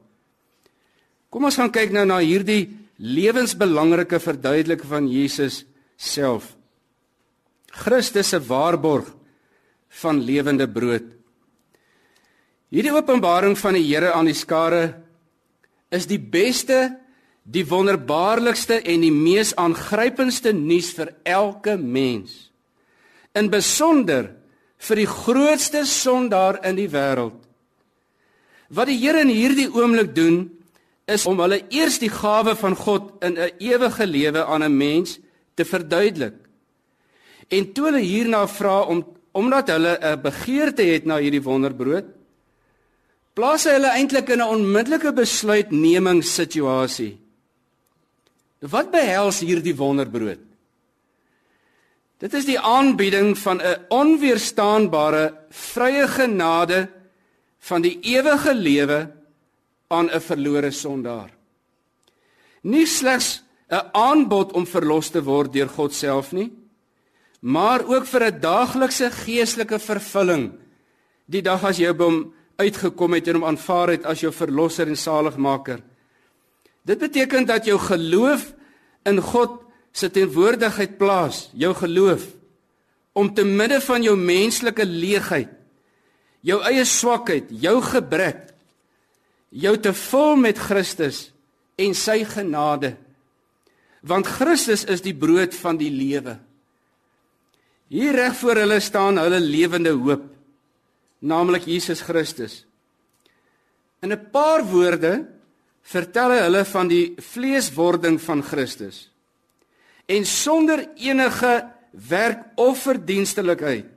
Kom 1.30 1.48
ons 1.48 1.58
gaan 1.58 1.72
kyk 1.74 1.92
nou 1.94 2.06
na 2.08 2.20
hierdie 2.22 2.70
lewensbelangrike 2.96 4.20
verduideliking 4.22 4.88
van 4.88 5.08
Jesus 5.10 5.64
self. 5.96 6.54
Christus 7.76 8.30
se 8.32 8.40
waarborg 8.40 9.10
van 10.00 10.22
lewende 10.24 10.68
brood. 10.68 11.10
Hierdie 12.72 12.94
openbaring 12.94 13.56
van 13.58 13.76
die 13.76 13.84
Here 13.86 14.14
aan 14.16 14.28
die 14.30 14.36
skare 14.36 15.02
is 15.94 16.08
die 16.10 16.20
beste 16.20 16.96
die 17.46 17.62
wonderbaarlikste 17.68 18.80
en 18.82 19.04
die 19.04 19.14
mees 19.14 19.52
aangrypendste 19.60 20.52
nuus 20.56 20.90
vir 20.96 21.12
elke 21.22 21.76
mens. 21.78 22.50
In 23.36 23.50
besonder 23.52 24.30
vir 24.88 25.02
die 25.02 25.08
grootste 25.08 25.84
sondaar 25.88 26.62
in 26.64 26.78
die 26.78 26.88
wêreld. 26.88 27.36
Wat 28.68 28.88
die 28.90 28.98
Here 28.98 29.22
in 29.22 29.30
hierdie 29.30 29.68
oomblik 29.70 30.14
doen, 30.16 30.48
is 31.06 31.26
om 31.26 31.38
hulle 31.38 31.60
eers 31.70 32.00
die 32.02 32.10
gawe 32.10 32.56
van 32.58 32.74
God 32.74 33.22
in 33.22 33.38
'n 33.38 33.52
ewige 33.62 34.06
lewe 34.06 34.44
aan 34.44 34.64
'n 34.64 34.76
mens 34.76 35.18
te 35.54 35.64
verduidelik. 35.64 36.34
En 37.48 37.72
toe 37.72 37.84
hulle 37.84 38.02
hierna 38.02 38.46
vra 38.46 38.82
om 38.82 39.06
omdat 39.32 39.68
hulle 39.68 39.98
'n 40.00 40.22
begeerte 40.22 40.82
het 40.82 41.06
na 41.06 41.18
hierdie 41.18 41.42
wonderbrood, 41.42 42.04
plaas 43.34 43.64
hy 43.64 43.76
hulle 43.76 43.92
eintlik 43.92 44.28
in 44.28 44.40
'n 44.40 44.52
onmiddellike 44.56 45.12
besluitnemingssituasie. 45.12 47.18
Wat 48.60 48.90
behels 48.90 49.40
hierdie 49.40 49.76
wonderbrood? 49.76 50.40
Dit 52.18 52.34
is 52.34 52.46
die 52.48 52.60
aanbieding 52.60 53.36
van 53.38 53.60
'n 53.60 53.84
onweerstaanbare 53.88 55.34
vrye 55.50 56.08
genade 56.08 56.88
van 57.58 57.82
die 57.82 57.98
ewige 58.00 58.54
lewe 58.54 59.12
aan 59.88 60.10
'n 60.10 60.20
verlore 60.20 60.70
sondaar. 60.70 61.30
Nie 62.62 62.86
slegs 62.86 63.42
'n 63.68 63.88
aanbod 63.92 64.52
om 64.52 64.66
verlos 64.66 65.10
te 65.10 65.22
word 65.22 65.52
deur 65.52 65.68
God 65.68 65.94
self 65.94 66.32
nie, 66.32 66.52
maar 67.40 67.84
ook 67.84 68.06
vir 68.06 68.22
'n 68.24 68.40
daaglikse 68.40 69.10
geestelike 69.10 69.78
vervulling 69.78 70.52
die 71.26 71.42
dag 71.42 71.64
as 71.64 71.78
jy 71.78 71.92
by 71.92 72.04
hom 72.04 72.34
uitgekom 72.56 73.12
het 73.12 73.28
en 73.28 73.34
hom 73.34 73.48
aanvaar 73.50 73.88
het 73.88 74.06
as 74.06 74.20
jou 74.20 74.32
verlosser 74.32 74.88
en 74.88 74.96
saligmaker. 74.96 75.82
Dit 76.86 76.98
beteken 76.98 77.46
dat 77.46 77.66
jou 77.66 77.78
geloof 77.78 78.54
in 79.04 79.20
God 79.20 79.65
se 79.96 80.10
teenwoordigheid 80.12 80.98
plaas, 81.00 81.46
jou 81.56 81.72
geloof 81.74 82.28
om 83.16 83.30
te 83.32 83.46
midde 83.48 83.78
van 83.80 84.02
jou 84.04 84.12
menslike 84.20 84.84
leegheid, 84.84 85.48
jou 86.44 86.58
eie 86.68 86.84
swakheid, 86.84 87.48
jou 87.48 87.78
gebrek, 87.80 88.50
jou 89.48 89.72
te 89.80 89.94
vul 89.96 90.36
met 90.42 90.60
Christus 90.60 91.30
en 91.80 91.96
sy 91.96 92.18
genade. 92.28 92.92
Want 94.06 94.28
Christus 94.36 94.84
is 94.84 95.00
die 95.00 95.16
brood 95.16 95.56
van 95.56 95.80
die 95.80 95.90
lewe. 95.90 96.36
Hier 97.88 98.12
reg 98.18 98.36
voor 98.36 98.60
hulle 98.60 98.78
staan 98.84 99.16
hulle 99.22 99.40
lewende 99.40 99.94
hoop, 99.96 100.28
naamlik 101.24 101.64
Jesus 101.70 102.04
Christus. 102.04 102.66
In 104.02 104.12
'n 104.12 104.30
paar 104.30 104.62
woorde 104.62 105.24
vertel 105.82 106.30
hy 106.30 106.40
hulle 106.44 106.64
van 106.64 106.88
die 106.88 107.14
vleeswording 107.16 108.20
van 108.20 108.42
Christus. 108.42 109.08
En 110.06 110.26
sonder 110.26 110.84
enige 110.94 111.52
werk 112.08 112.44
of 112.54 112.82
verdienstelikheid 112.86 113.92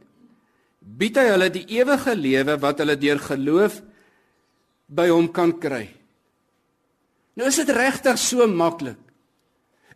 bied 0.99 1.17
hy 1.19 1.27
hulle 1.29 1.49
die 1.53 1.65
ewige 1.77 2.15
lewe 2.17 2.55
wat 2.63 2.81
hulle 2.81 2.95
deur 2.99 3.19
geloof 3.21 3.77
by 4.89 5.05
hom 5.11 5.27
kan 5.31 5.53
kry. 5.61 5.85
Nou 7.37 7.47
is 7.47 7.59
dit 7.61 7.69
regtig 7.75 8.17
so 8.19 8.47
maklik. 8.49 8.97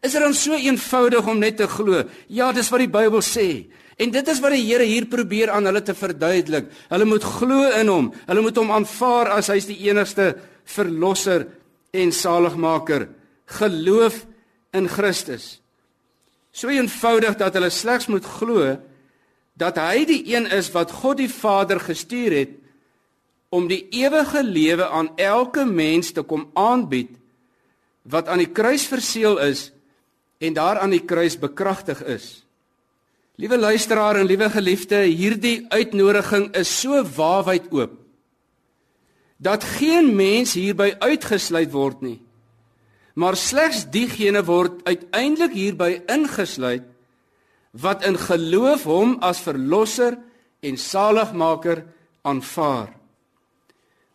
Is 0.03 0.12
dit 0.12 0.22
dan 0.22 0.36
so 0.36 0.55
eenvoudig 0.60 1.27
om 1.32 1.39
net 1.39 1.58
te 1.58 1.67
glo? 1.72 2.03
Ja, 2.27 2.51
dis 2.51 2.70
wat 2.72 2.84
die 2.84 2.91
Bybel 2.91 3.24
sê. 3.24 3.48
En 3.96 4.12
dit 4.12 4.27
is 4.27 4.41
wat 4.43 4.51
die 4.51 4.65
Here 4.65 4.84
hier 4.84 5.08
probeer 5.08 5.53
aan 5.53 5.70
hulle 5.70 5.82
te 5.86 5.96
verduidelik. 5.96 6.67
Hulle 6.91 7.08
moet 7.08 7.24
glo 7.24 7.70
in 7.79 7.91
hom. 7.91 8.12
Hulle 8.27 8.43
moet 8.43 8.60
hom 8.60 8.74
aanvaar 8.75 9.32
as 9.38 9.48
hy's 9.53 9.70
die 9.70 9.79
enigste 9.88 10.34
verlosser 10.67 11.48
en 11.96 12.12
saligmaker. 12.12 13.08
Geloof 13.60 14.25
in 14.75 14.91
Christus. 14.91 15.62
So 16.53 16.69
eenvoudig 16.69 17.38
dat 17.39 17.55
hulle 17.57 17.72
slegs 17.74 18.07
moet 18.12 18.25
glo 18.25 18.75
dat 19.57 19.77
hy 19.77 20.05
die 20.10 20.22
een 20.33 20.48
is 20.53 20.72
wat 20.74 20.91
God 21.03 21.19
die 21.22 21.29
Vader 21.29 21.81
gestuur 21.81 22.33
het 22.33 22.53
om 23.53 23.67
die 23.69 23.83
ewige 23.93 24.41
lewe 24.43 24.88
aan 24.89 25.12
elke 25.22 25.65
mens 25.65 26.12
te 26.13 26.24
kom 26.25 26.48
aanbied 26.57 27.12
wat 28.10 28.27
aan 28.27 28.41
die 28.41 28.50
kruis 28.50 28.86
verseël 28.89 29.38
is 29.45 29.72
en 30.43 30.57
daar 30.57 30.81
aan 30.81 30.91
die 30.91 31.05
kruis 31.05 31.38
bekragtig 31.39 32.01
is. 32.03 32.43
Liewe 33.38 33.57
luisteraar 33.57 34.19
en 34.19 34.27
liewe 34.29 34.50
geliefde, 34.50 35.05
hierdie 35.07 35.65
uitnodiging 35.69 36.51
is 36.57 36.69
so 36.81 37.01
waawyd 37.15 37.69
oop 37.74 38.00
dat 39.44 39.63
geen 39.63 40.13
mens 40.16 40.53
hierby 40.55 40.94
uitgesluit 41.03 41.72
word 41.74 42.00
nie. 42.01 42.20
Maar 43.14 43.38
slegs 43.38 43.86
diegene 43.94 44.42
word 44.46 44.82
uiteindelik 44.88 45.54
hierby 45.54 45.92
ingesluit 46.10 46.90
wat 47.74 48.06
in 48.06 48.18
geloof 48.18 48.84
hom 48.86 49.16
as 49.26 49.42
verlosser 49.42 50.18
en 50.62 50.78
saligmaker 50.78 51.84
aanvaar. 52.22 52.92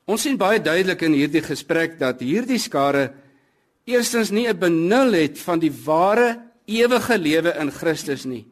Ons 0.09 0.25
sien 0.25 0.39
baie 0.39 0.61
duidelik 0.63 1.03
in 1.05 1.17
hierdie 1.19 1.43
gesprek 1.43 1.99
dat 1.99 2.23
hierdie 2.23 2.61
skare 2.63 3.11
eerstens 3.85 4.31
nie 4.31 4.47
'n 4.47 4.59
benul 4.59 5.13
het 5.13 5.39
van 5.39 5.59
die 5.59 5.73
ware 5.85 6.41
ewige 6.67 7.19
lewe 7.19 7.55
in 7.59 7.71
Christus 7.71 8.25
nie 8.25 8.47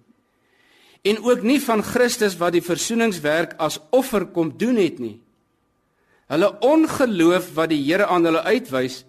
en 1.06 1.22
ook 1.22 1.42
nie 1.46 1.60
van 1.62 1.84
Christus 1.86 2.34
wat 2.40 2.56
die 2.56 2.64
versoeningswerk 2.64 3.54
as 3.62 3.78
offer 3.94 4.26
kom 4.34 4.50
doen 4.58 4.78
het 4.80 4.98
nie. 4.98 5.18
Hulle 6.26 6.50
ongeloof 6.66 7.52
wat 7.54 7.70
die 7.70 7.82
Here 7.84 8.08
aan 8.10 8.26
hulle 8.26 8.42
uitwys, 8.42 9.04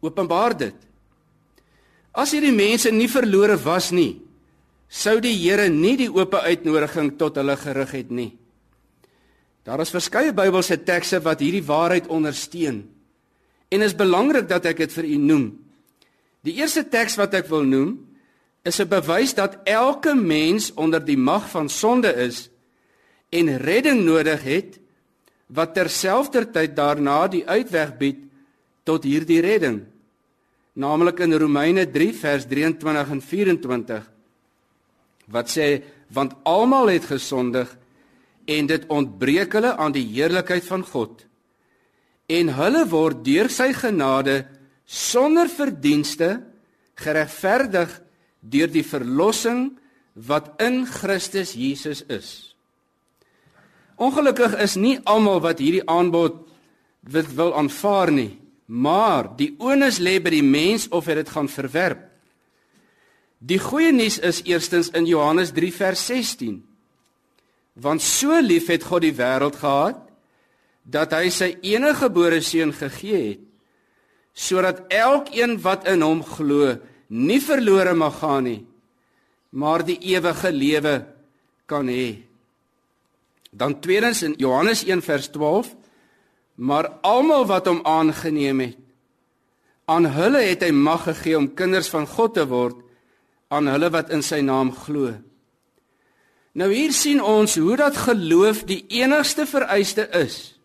openbaar 0.00 0.56
dit. 0.58 0.74
As 2.12 2.32
hierdie 2.34 2.54
mense 2.54 2.90
nie 2.90 3.08
verlore 3.10 3.56
was 3.62 3.90
nie, 3.94 4.18
sou 4.88 5.18
die 5.20 5.34
Here 5.36 5.68
nie 5.68 5.96
die 6.00 6.10
oop 6.10 6.34
uitnodiging 6.34 7.16
tot 7.20 7.36
hulle 7.36 7.56
gerig 7.60 7.90
het 7.92 8.10
nie. 8.10 8.32
Daar 9.68 9.82
is 9.84 9.92
verskeie 9.92 10.32
Bybelse 10.32 10.78
tekste 10.80 11.20
wat 11.20 11.42
hierdie 11.44 11.64
waarheid 11.66 12.08
ondersteun. 12.08 12.86
En 13.68 13.84
is 13.84 13.96
belangrik 13.96 14.48
dat 14.48 14.64
ek 14.70 14.80
dit 14.80 14.92
vir 14.92 15.04
u 15.04 15.16
noem. 15.20 15.48
Die 16.40 16.56
eerste 16.56 16.86
teks 16.88 17.18
wat 17.20 17.34
ek 17.36 17.50
wil 17.52 17.66
noem, 17.68 17.98
is 18.64 18.80
'n 18.80 18.88
bewys 18.88 19.34
dat 19.34 19.58
elke 19.64 20.14
mens 20.14 20.72
onder 20.74 21.04
die 21.04 21.16
mag 21.16 21.50
van 21.50 21.68
sonde 21.68 22.12
is 22.14 22.48
en 23.30 23.56
redding 23.56 24.04
nodig 24.04 24.42
het 24.42 24.78
wat 25.46 25.74
terselfdertyd 25.74 26.76
daarna 26.76 27.28
die 27.28 27.44
uitweg 27.48 27.96
bied 27.96 28.27
tot 28.88 29.04
hierdie 29.04 29.42
redding. 29.44 29.82
Naamlik 30.78 31.20
in 31.26 31.36
Romeine 31.36 31.84
3 31.92 32.14
vers 32.16 32.46
23 32.48 33.12
en 33.16 33.20
24 33.20 34.14
wat 35.28 35.50
sê 35.52 35.68
want 36.14 36.32
almal 36.48 36.88
het 36.88 37.04
gesondig 37.04 37.68
en 38.48 38.68
dit 38.70 38.84
ontbreek 38.88 39.52
hulle 39.58 39.74
aan 39.76 39.92
die 39.92 40.06
heerlikheid 40.08 40.64
van 40.64 40.84
God 40.88 41.26
en 42.32 42.52
hulle 42.56 42.84
word 42.88 43.20
deur 43.26 43.50
sy 43.52 43.74
genade 43.76 44.40
sonder 44.88 45.50
verdienste 45.52 46.38
geregverdig 46.98 47.92
deur 48.40 48.70
die 48.72 48.86
verlossing 48.86 49.68
wat 50.28 50.50
in 50.62 50.82
Christus 50.88 51.52
Jesus 51.54 52.02
is. 52.08 52.54
Ongelukkig 53.98 54.56
is 54.62 54.76
nie 54.78 54.96
almal 55.04 55.42
wat 55.44 55.60
hierdie 55.62 55.84
aanbod 55.86 56.46
wil 57.08 57.54
aanvaar 57.56 58.10
nie, 58.14 58.37
maar 58.68 59.30
die 59.38 59.54
onus 59.58 59.96
lê 59.98 60.18
by 60.20 60.30
die 60.34 60.44
mens 60.44 60.86
of 60.92 61.08
hy 61.08 61.16
dit 61.22 61.32
gaan 61.32 61.48
verwerp. 61.48 62.04
Die 63.38 63.60
goeie 63.62 63.94
nuus 63.94 64.18
is 64.18 64.42
eerstens 64.44 64.90
in 64.98 65.06
Johannes 65.08 65.54
3 65.56 65.70
vers 65.72 66.02
16. 66.10 66.58
Want 67.78 68.02
so 68.02 68.36
lief 68.42 68.68
het 68.68 68.84
God 68.84 69.06
die 69.06 69.14
wêreld 69.16 69.56
gehad 69.62 70.02
dat 70.82 71.14
hy 71.16 71.30
sy 71.32 71.52
enige 71.62 72.08
gebore 72.08 72.40
seun 72.44 72.72
gegee 72.76 73.20
het 73.32 73.44
sodat 74.38 74.84
elkeen 74.94 75.56
wat 75.64 75.88
in 75.90 76.04
hom 76.06 76.20
glo 76.22 76.76
nie 77.10 77.40
verlore 77.42 77.90
mag 77.98 78.20
gaan 78.20 78.44
nie, 78.46 78.60
maar 79.50 79.82
die 79.82 79.96
ewige 80.12 80.52
lewe 80.54 80.92
kan 81.66 81.88
hê. 81.90 82.20
Dan 83.50 83.80
tweedens 83.82 84.22
in 84.22 84.36
Johannes 84.38 84.84
1 84.86 85.02
vers 85.02 85.26
12, 85.34 85.72
maar 86.58 86.88
almal 87.06 87.46
wat 87.46 87.68
hom 87.70 87.80
aangeneem 87.86 88.60
het, 88.66 88.76
aan 89.88 90.08
hulle 90.12 90.42
het 90.42 90.64
hy 90.66 90.72
mag 90.74 91.06
gegee 91.06 91.38
om 91.38 91.46
kinders 91.56 91.88
van 91.88 92.04
God 92.06 92.34
te 92.36 92.44
word, 92.50 92.76
aan 93.48 93.70
hulle 93.70 93.88
wat 93.94 94.10
in 94.12 94.24
sy 94.26 94.42
naam 94.44 94.72
glo. 94.74 95.14
Nou 96.58 96.68
hier 96.74 96.92
sien 96.92 97.22
ons 97.22 97.54
hoe 97.56 97.76
dat 97.78 97.96
geloof 98.08 98.64
die 98.68 98.82
enigste 98.98 99.46
vereiste 99.46 100.08
is. 100.18 100.58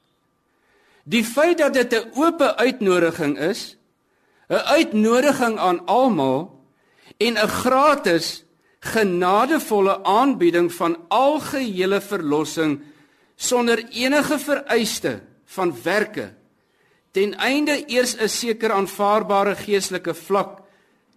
Die 1.05 1.23
feit 1.23 1.61
dat 1.61 1.73
dit 1.73 1.93
'n 1.93 2.09
oop 2.17 2.41
uitnodiging 2.41 3.37
is, 3.39 3.77
'n 4.49 4.65
uitnodiging 4.75 5.57
aan 5.59 5.85
almal 5.85 6.65
en 7.17 7.37
'n 7.37 7.47
gratis 7.47 8.43
genadevolle 8.79 10.03
aanbieding 10.03 10.73
van 10.73 10.97
algehele 11.07 12.01
verlossing 12.01 12.81
sonder 13.35 13.85
enige 13.89 14.39
vereiste 14.39 15.21
van 15.55 15.73
werke 15.83 16.31
ten 17.13 17.35
einde 17.37 17.77
eers 17.87 18.15
'n 18.17 18.29
seker 18.29 18.71
aanvaarbare 18.71 19.55
geestelike 19.55 20.13
vlak 20.13 20.61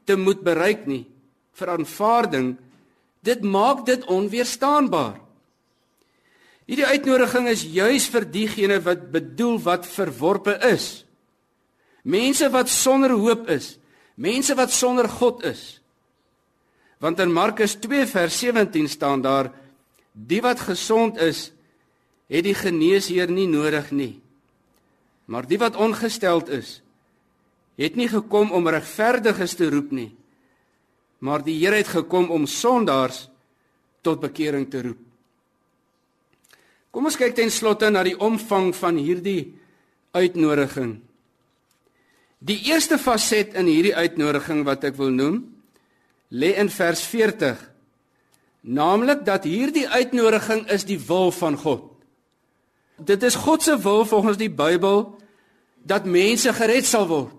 te 0.05 0.16
moet 0.16 0.42
bereik 0.42 0.87
nie 0.87 1.07
vir 1.53 1.68
aanvaarding 1.70 2.57
dit 3.22 3.42
maak 3.42 3.87
dit 3.87 4.05
onweerstaanbaar 4.05 5.20
hierdie 6.66 6.87
uitnodiging 6.87 7.49
is 7.49 7.62
juis 7.62 8.07
vir 8.09 8.25
diegene 8.25 8.79
wat 8.81 9.11
bedoel 9.11 9.59
wat 9.59 9.87
verworpe 9.87 10.59
is 10.72 11.07
Mense 12.07 12.46
wat 12.55 12.70
sonder 12.70 13.11
hoop 13.18 13.49
is, 13.51 13.77
mense 14.14 14.55
wat 14.55 14.70
sonder 14.70 15.09
God 15.11 15.42
is. 15.44 15.81
Want 17.03 17.18
in 17.18 17.33
Markus 17.35 17.75
2 17.83 18.07
vers 18.07 18.38
17 18.38 18.87
staan 18.88 19.25
daar 19.25 19.51
die 20.12 20.38
wat 20.40 20.62
gesond 20.68 21.18
is, 21.18 21.51
het 22.31 22.46
die 22.46 22.55
geneesheer 22.55 23.31
nie 23.31 23.49
nodig 23.51 23.90
nie. 23.90 24.14
Maar 25.27 25.47
die 25.47 25.59
wat 25.59 25.77
ongesteld 25.77 26.49
is, 26.55 26.81
het 27.77 27.97
nie 27.99 28.09
gekom 28.09 28.53
om 28.55 28.69
regverdiges 28.69 29.57
te 29.59 29.69
roep 29.71 29.91
nie, 29.93 30.12
maar 31.19 31.43
die 31.45 31.57
Here 31.59 31.81
het 31.81 31.91
gekom 31.91 32.31
om 32.31 32.47
sondaars 32.47 33.27
tot 34.07 34.21
bekering 34.23 34.69
te 34.71 34.83
roep. 34.87 35.01
Kom 36.95 37.09
ons 37.09 37.19
kyk 37.19 37.35
ten 37.37 37.51
slotte 37.53 37.91
na 37.93 38.05
die 38.07 38.17
omvang 38.17 38.71
van 38.77 38.97
hierdie 38.97 39.53
uitnodiging. 40.17 40.95
Die 42.41 42.61
eerste 42.71 42.97
faset 43.01 43.57
in 43.59 43.69
hierdie 43.69 43.97
uitnodiging 43.97 44.62
wat 44.65 44.85
ek 44.89 44.97
wil 44.97 45.12
noem, 45.12 45.43
lê 46.33 46.55
in 46.61 46.71
vers 46.73 47.03
40. 47.11 47.59
Naamlik 48.67 49.27
dat 49.27 49.45
hierdie 49.45 49.87
uitnodiging 49.89 50.65
is 50.73 50.87
die 50.89 50.99
wil 51.09 51.33
van 51.35 51.59
God. 51.61 51.91
Dit 52.97 53.23
is 53.23 53.37
God 53.37 53.62
se 53.62 53.77
wil 53.79 54.05
volgens 54.09 54.41
die 54.41 54.51
Bybel 54.51 55.15
dat 55.87 56.09
mense 56.09 56.53
gered 56.53 56.87
sal 56.87 57.07
word. 57.07 57.33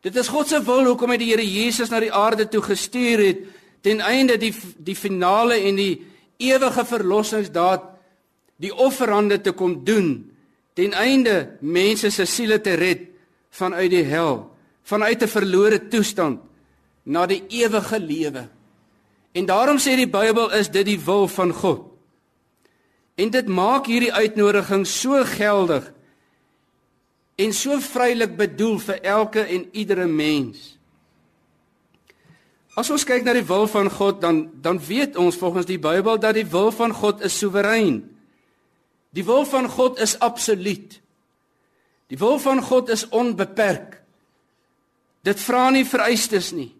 Dit 0.00 0.16
is 0.16 0.30
God 0.32 0.48
se 0.48 0.60
wil 0.64 0.86
hoekom 0.88 1.12
hy 1.12 1.18
die 1.20 1.32
Here 1.34 1.44
Jesus 1.44 1.90
na 1.92 2.00
die 2.00 2.12
aarde 2.12 2.46
toe 2.48 2.62
gestuur 2.64 3.20
het 3.20 3.42
ten 3.84 4.00
einde 4.00 4.38
die 4.40 4.54
die 4.78 4.96
finale 4.96 5.58
en 5.68 5.76
die 5.76 6.00
ewige 6.40 6.84
verlossingsdaad 6.88 7.84
die 8.60 8.72
offerande 8.72 9.40
te 9.44 9.52
kom 9.56 9.82
doen 9.84 10.30
ten 10.76 10.94
einde 10.96 11.58
mense 11.60 12.10
se 12.14 12.24
siele 12.24 12.60
te 12.64 12.76
red 12.80 13.08
vanuit 13.50 13.90
die 13.90 14.06
hel, 14.06 14.46
vanuit 14.82 15.22
'n 15.22 15.28
verlore 15.28 15.88
toestand 15.88 16.40
na 17.04 17.26
die 17.26 17.42
ewige 17.48 17.98
lewe. 17.98 18.48
En 19.32 19.46
daarom 19.46 19.78
sê 19.78 19.96
die 19.96 20.08
Bybel 20.08 20.50
is 20.52 20.70
dit 20.70 20.86
die 20.86 21.00
wil 21.00 21.28
van 21.28 21.52
God. 21.52 21.86
En 23.14 23.30
dit 23.30 23.46
maak 23.46 23.86
hierdie 23.86 24.12
uitnodiging 24.12 24.86
so 24.86 25.24
geldig 25.24 25.92
en 27.40 27.54
so 27.56 27.78
vrylik 27.80 28.36
bedoel 28.36 28.78
vir 28.84 29.00
elke 29.16 29.44
en 29.44 29.64
iedere 29.72 30.06
mens. 30.06 30.74
As 32.78 32.90
ons 32.92 33.04
kyk 33.04 33.24
na 33.26 33.34
die 33.36 33.46
wil 33.46 33.66
van 33.68 33.90
God, 33.90 34.20
dan 34.22 34.44
dan 34.62 34.78
weet 34.80 35.16
ons 35.20 35.38
volgens 35.40 35.68
die 35.68 35.80
Bybel 35.80 36.20
dat 36.20 36.36
die 36.38 36.46
wil 36.46 36.70
van 36.72 36.94
God 36.94 37.24
is 37.26 37.38
soewerein. 37.38 38.02
Die 39.10 39.24
wil 39.26 39.44
van 39.44 39.68
God 39.68 39.98
is 39.98 40.18
absoluut. 40.22 41.00
Die 42.10 42.18
wil 42.18 42.38
van 42.42 42.62
God 42.62 42.88
is 42.88 43.08
onbeperk. 43.08 43.98
Dit 45.26 45.40
vra 45.42 45.68
nie 45.70 45.84
vereistes 45.84 46.52
nie. 46.54 46.70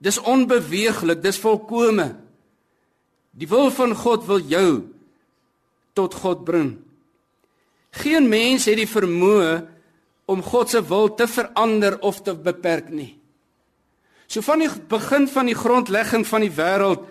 Dis 0.00 0.20
onbeweeglik, 0.20 1.22
dis 1.22 1.40
volkome. 1.40 2.14
Die 3.36 3.48
wil 3.48 3.70
van 3.74 3.94
God 3.96 4.24
wil 4.28 4.40
jou 4.48 4.70
tot 5.98 6.14
God 6.22 6.44
bring. 6.44 6.70
Geen 7.90 8.28
mens 8.30 8.68
het 8.70 8.78
die 8.78 8.88
vermoë 8.88 9.52
om 10.30 10.42
God 10.46 10.70
se 10.70 10.82
wil 10.86 11.08
te 11.18 11.26
verander 11.26 11.98
of 12.06 12.22
te 12.22 12.34
beperk 12.34 12.92
nie. 12.94 13.16
So 14.30 14.44
van 14.46 14.62
die 14.62 14.70
begin 14.90 15.26
van 15.28 15.50
die 15.50 15.58
grondlegging 15.58 16.26
van 16.28 16.44
die 16.46 16.54
wêreld 16.54 17.08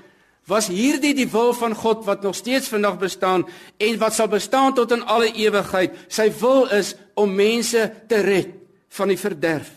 was 0.49 0.69
hierdie 0.71 1.13
die 1.13 1.27
wil 1.29 1.51
van 1.53 1.75
God 1.77 2.05
wat 2.07 2.23
nog 2.25 2.37
steeds 2.37 2.71
vandag 2.71 2.95
bestaan 3.01 3.43
en 3.77 3.99
wat 4.01 4.15
sal 4.15 4.31
bestaan 4.31 4.73
tot 4.73 4.95
in 4.95 5.03
alle 5.03 5.29
ewigheid. 5.35 5.97
Sy 6.07 6.29
wil 6.39 6.65
is 6.73 6.95
om 7.19 7.35
mense 7.35 7.83
te 8.09 8.21
red 8.25 8.55
van 8.95 9.11
die 9.11 9.19
verderf. 9.19 9.69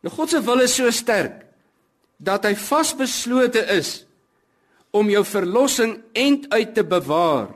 Nou 0.00 0.12
God 0.14 0.32
se 0.32 0.40
wil 0.42 0.64
is 0.64 0.74
so 0.74 0.90
sterk 0.90 1.44
dat 2.16 2.48
hy 2.48 2.54
vasbeslote 2.56 3.62
is 3.76 4.00
om 4.96 5.08
jou 5.12 5.22
verlossing 5.24 5.98
end 6.16 6.48
uit 6.50 6.74
te 6.74 6.84
bewaar. 6.84 7.52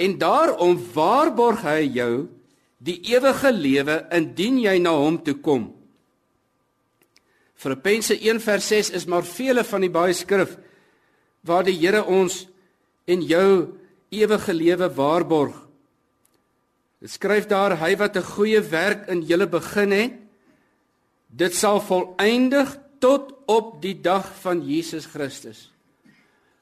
En 0.00 0.16
daarom 0.18 0.80
waarborg 0.96 1.62
hy 1.62 1.84
jou 2.00 2.14
die 2.84 3.00
ewige 3.14 3.52
lewe 3.52 4.02
indien 4.12 4.58
jy 4.60 4.76
na 4.82 4.92
hom 4.98 5.16
toe 5.24 5.36
kom. 5.40 5.70
Filippense 7.54 8.16
1:6 8.20 8.92
is 8.92 9.06
maar 9.06 9.24
vele 9.24 9.64
van 9.64 9.80
die 9.80 9.92
baie 9.92 10.12
skrif 10.12 10.58
waar 11.44 11.64
die 11.64 11.78
Here 11.78 12.04
ons 12.04 12.46
en 13.06 13.22
jou 13.22 13.76
ewige 14.10 14.52
lewe 14.52 14.88
waarborg. 14.94 15.56
Dit 17.00 17.10
skryf 17.10 17.46
daar 17.46 17.78
hy 17.80 17.96
wat 17.96 18.16
'n 18.16 18.22
goeie 18.22 18.60
werk 18.60 19.08
in 19.08 19.22
julle 19.22 19.46
begin 19.46 19.90
het, 19.90 20.12
dit 21.28 21.54
sal 21.54 21.80
volëindig 21.80 22.78
tot 22.98 23.34
op 23.46 23.82
die 23.82 24.00
dag 24.00 24.24
van 24.40 24.64
Jesus 24.66 25.06
Christus. 25.06 25.70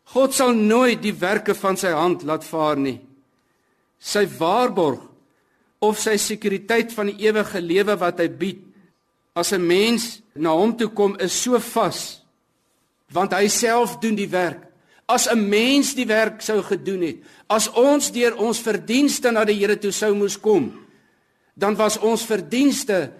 God 0.04 0.34
sal 0.34 0.52
nooit 0.52 1.02
die 1.02 1.14
werke 1.14 1.54
van 1.54 1.76
sy 1.76 1.90
hand 1.90 2.22
laat 2.22 2.44
vaar 2.44 2.76
nie. 2.76 3.00
Sy 3.98 4.26
waarborg 4.38 5.11
of 5.82 5.98
sy 5.98 6.16
sekuriteit 6.20 6.92
van 6.94 7.10
die 7.10 7.26
ewige 7.26 7.60
lewe 7.60 7.96
wat 7.98 8.20
hy 8.22 8.28
bied 8.28 8.60
as 9.34 9.52
'n 9.52 9.66
mens 9.66 10.22
na 10.34 10.50
hom 10.50 10.76
toe 10.76 10.88
kom 10.88 11.16
is 11.18 11.32
so 11.32 11.58
vas 11.58 12.22
want 13.12 13.32
hy 13.32 13.48
self 13.48 13.98
doen 14.00 14.14
die 14.16 14.30
werk. 14.30 14.68
As 15.06 15.28
'n 15.28 15.48
mens 15.48 15.94
die 15.94 16.06
werk 16.06 16.40
sou 16.40 16.62
gedoen 16.62 17.02
het, 17.02 17.16
as 17.46 17.68
ons 17.68 18.10
deur 18.10 18.36
ons 18.36 18.58
verdienste 18.58 19.30
na 19.30 19.44
die 19.44 19.58
Here 19.58 19.76
toe 19.76 19.92
sou 19.92 20.14
moes 20.14 20.40
kom, 20.40 20.72
dan 21.54 21.76
was 21.76 21.98
ons 21.98 22.24
verdienste 22.24 23.12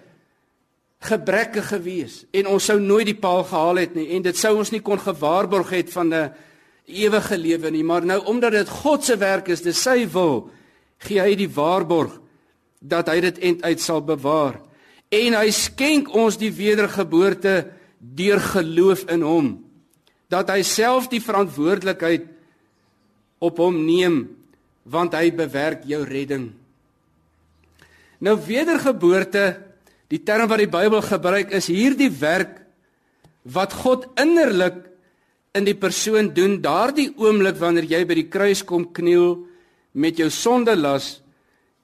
gebrekkig 1.03 1.67
gewees 1.67 2.25
en 2.31 2.47
ons 2.47 2.63
sou 2.63 2.79
nooit 2.79 3.05
die 3.05 3.19
paal 3.19 3.43
gehaal 3.43 3.81
het 3.81 3.95
nie 3.95 4.07
en 4.15 4.23
dit 4.23 4.37
sou 4.39 4.55
ons 4.57 4.71
nie 4.71 4.81
kon 4.81 4.99
gewaarborg 4.99 5.69
het 5.69 5.91
van 5.91 6.13
'n 6.13 6.31
ewige 6.87 7.37
lewe 7.37 7.71
nie 7.71 7.83
maar 7.83 8.05
nou 8.05 8.19
omdat 8.25 8.51
dit 8.51 8.69
God 8.69 9.03
se 9.03 9.17
werk 9.17 9.47
is 9.47 9.61
dis 9.61 9.81
sy 9.81 10.07
wil 10.07 10.49
gee 10.99 11.19
hy 11.19 11.35
die 11.35 11.49
waarborg 11.49 12.22
dat 12.83 13.07
hy 13.07 13.21
dit 13.23 13.39
end 13.39 13.63
uit 13.63 13.81
sal 13.81 14.03
bewaar. 14.03 14.59
En 15.13 15.37
hy 15.39 15.49
skenk 15.55 16.11
ons 16.11 16.35
die 16.37 16.51
wedergeboorte 16.51 17.71
deur 17.97 18.41
geloof 18.53 19.07
in 19.13 19.23
hom 19.23 19.53
dat 20.27 20.49
hy 20.49 20.63
self 20.65 21.05
die 21.11 21.21
verantwoordelikheid 21.21 22.23
op 23.43 23.59
hom 23.61 23.75
neem 23.85 24.23
want 24.83 25.13
hy 25.15 25.29
bewerk 25.31 25.85
jou 25.87 26.01
redding. 26.03 26.49
Nou 28.23 28.33
wedergeboorte 28.41 29.45
Die 30.13 30.21
term 30.21 30.45
wat 30.51 30.61
die 30.61 30.69
Bybel 30.69 31.01
gebruik 31.01 31.53
is 31.57 31.71
hierdie 31.71 32.11
werk 32.19 32.59
wat 33.49 33.73
God 33.81 34.05
innerlik 34.21 34.77
in 35.57 35.65
die 35.65 35.77
persoon 35.77 36.29
doen 36.35 36.59
daardie 36.61 37.09
oomblik 37.17 37.57
wanneer 37.57 37.87
jy 37.89 38.03
by 38.05 38.17
die 38.19 38.29
kruis 38.29 38.61
kom 38.61 38.85
kniel 38.93 39.39
met 39.97 40.21
jou 40.21 40.29
sondelas 40.29 41.22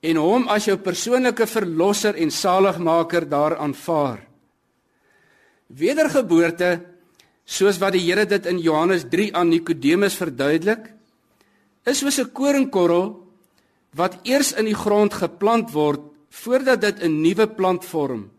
en 0.01 0.17
hom 0.17 0.47
as 0.47 0.65
jou 0.69 0.77
persoonlike 0.77 1.47
verlosser 1.47 2.15
en 2.15 2.31
saligmaker 2.31 3.27
daar 3.29 3.57
aanvaar. 3.59 4.21
Wedergeboorte 5.67 6.79
soos 7.45 7.79
wat 7.81 7.93
die 7.93 8.05
Here 8.05 8.25
dit 8.25 8.45
in 8.45 8.59
Johannes 8.59 9.05
3 9.09 9.33
aan 9.35 9.49
Nikodemus 9.49 10.15
verduidelik 10.15 10.89
is 11.85 11.99
soos 11.99 12.19
'n 12.19 12.31
koringkorrel 12.31 13.17
wat 13.95 14.19
eers 14.23 14.53
in 14.53 14.65
die 14.65 14.77
grond 14.77 15.13
geplant 15.13 15.71
word 15.73 16.01
voordat 16.29 16.81
dit 16.81 17.03
'n 17.03 17.21
nuwe 17.21 17.47
plant 17.47 17.85
vorm 17.85 18.29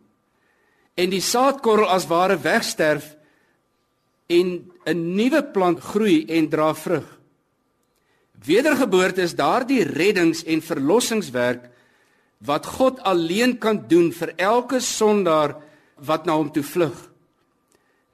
en 0.97 1.11
die 1.11 1.21
saadkorrel 1.21 1.89
as 1.89 2.07
ware 2.07 2.37
wegsterf 2.37 3.17
en 4.29 4.71
'n 4.87 5.17
nuwe 5.17 5.43
plant 5.53 5.81
groei 5.81 6.27
en 6.29 6.49
dra 6.49 6.75
vrug. 6.75 7.20
Wedergeboorte 8.45 9.23
is 9.23 9.35
daardie 9.35 9.83
reddings- 9.85 10.45
en 10.45 10.63
verlossingswerk 10.63 11.69
wat 12.39 12.67
God 12.67 13.01
alleen 13.01 13.59
kan 13.59 13.85
doen 13.89 14.13
vir 14.13 14.33
elke 14.37 14.81
sondaar 14.81 15.57
wat 16.01 16.25
na 16.25 16.33
hom 16.33 16.53
toe 16.53 16.63
vlug. 16.63 17.11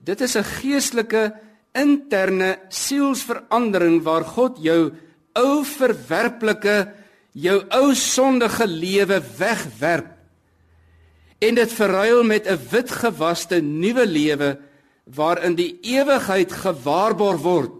Dit 0.03 0.21
is 0.21 0.35
'n 0.35 0.43
geestelike 0.43 1.33
interne 1.73 2.59
sielsverandering 2.69 4.03
waar 4.03 4.25
God 4.25 4.57
jou 4.59 4.91
ou 5.35 5.63
verwerplike 5.63 6.93
jou 7.31 7.63
ou 7.69 7.93
sondige 7.93 8.67
lewe 8.67 9.21
wegwerp 9.37 10.17
en 11.39 11.55
dit 11.55 11.73
verruil 11.73 12.23
met 12.23 12.47
'n 12.47 12.59
witgewaste 12.71 13.61
nuwe 13.61 14.05
lewe 14.05 14.59
waarin 15.03 15.55
die 15.55 15.79
ewigheid 15.81 16.51
gewaarborg 16.51 17.41
word. 17.41 17.71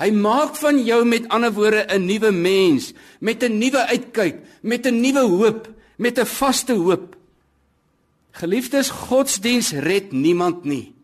Hy 0.00 0.08
maak 0.16 0.56
van 0.56 0.78
jou 0.80 1.02
met 1.04 1.28
ander 1.28 1.52
woorde 1.52 1.84
'n 1.92 2.06
nuwe 2.06 2.30
mens 2.32 2.92
met 3.20 3.42
'n 3.42 3.58
nuwe 3.58 3.86
uitkyk, 3.86 4.36
met 4.62 4.86
'n 4.86 5.00
nuwe 5.00 5.20
hoop, 5.20 5.68
met 5.96 6.18
'n 6.18 6.26
vaste 6.26 6.72
hoop. 6.72 7.16
Geliefdes, 8.32 8.90
godsdiens 8.90 9.72
red 9.72 10.12
niemand 10.12 10.64
nie. 10.64 10.94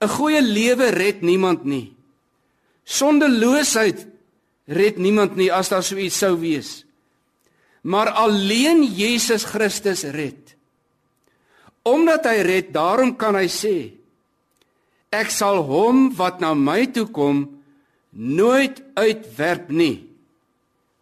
'n 0.00 0.08
Goeie 0.08 0.42
lewe 0.42 0.90
red 0.90 1.22
niemand 1.22 1.64
nie. 1.64 1.94
Sondeloosheid 2.84 4.06
red 4.66 4.96
niemand 4.96 5.36
nie 5.36 5.52
as 5.52 5.68
daar 5.68 5.82
so 5.82 5.96
iets 5.96 6.18
sou 6.18 6.40
wees. 6.40 6.84
Maar 7.82 8.10
alleen 8.10 8.84
Jesus 8.84 9.44
Christus 9.44 10.02
red. 10.02 10.56
Omdat 11.82 12.24
hy 12.24 12.42
red, 12.42 12.72
daarom 12.72 13.16
kan 13.16 13.34
hy 13.34 13.46
sê 13.46 14.02
ek 15.12 15.28
sal 15.28 15.60
hom 15.68 16.08
wat 16.16 16.40
na 16.40 16.54
my 16.56 16.86
toe 16.88 17.04
kom 17.12 17.44
nooit 18.12 18.82
uitwerp 18.94 19.68
nie. 19.68 20.08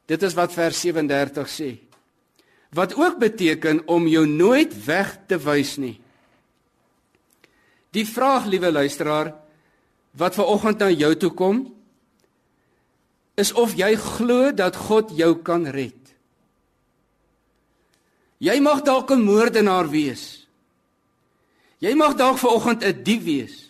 Dit 0.07 0.23
is 0.23 0.35
wat 0.35 0.55
vers 0.55 0.81
37 0.81 1.51
sê. 1.51 1.71
Wat 2.75 2.95
ook 2.95 3.19
beteken 3.19 3.83
om 3.87 4.07
jou 4.07 4.27
nooit 4.27 4.75
weg 4.85 5.17
te 5.27 5.39
wys 5.39 5.77
nie. 5.77 5.99
Die 7.91 8.07
vraag, 8.07 8.47
liewe 8.47 8.71
luisteraar, 8.71 9.35
wat 10.15 10.35
ver 10.35 10.47
oggend 10.47 10.79
na 10.79 10.91
jou 10.91 11.11
toe 11.19 11.31
kom, 11.35 11.65
is 13.35 13.51
of 13.59 13.75
jy 13.79 13.95
glo 13.99 14.53
dat 14.55 14.77
God 14.77 15.11
jou 15.19 15.35
kan 15.43 15.67
red. 15.67 15.99
Jy 18.41 18.61
mag 18.61 18.83
dalk 18.83 19.11
'n 19.11 19.23
moordenaar 19.23 19.89
wees. 19.91 20.47
Jy 21.79 21.95
mag 21.95 22.15
dalk 22.15 22.39
vanoggend 22.39 22.85
'n 22.85 23.03
dief 23.03 23.23
wees. 23.25 23.70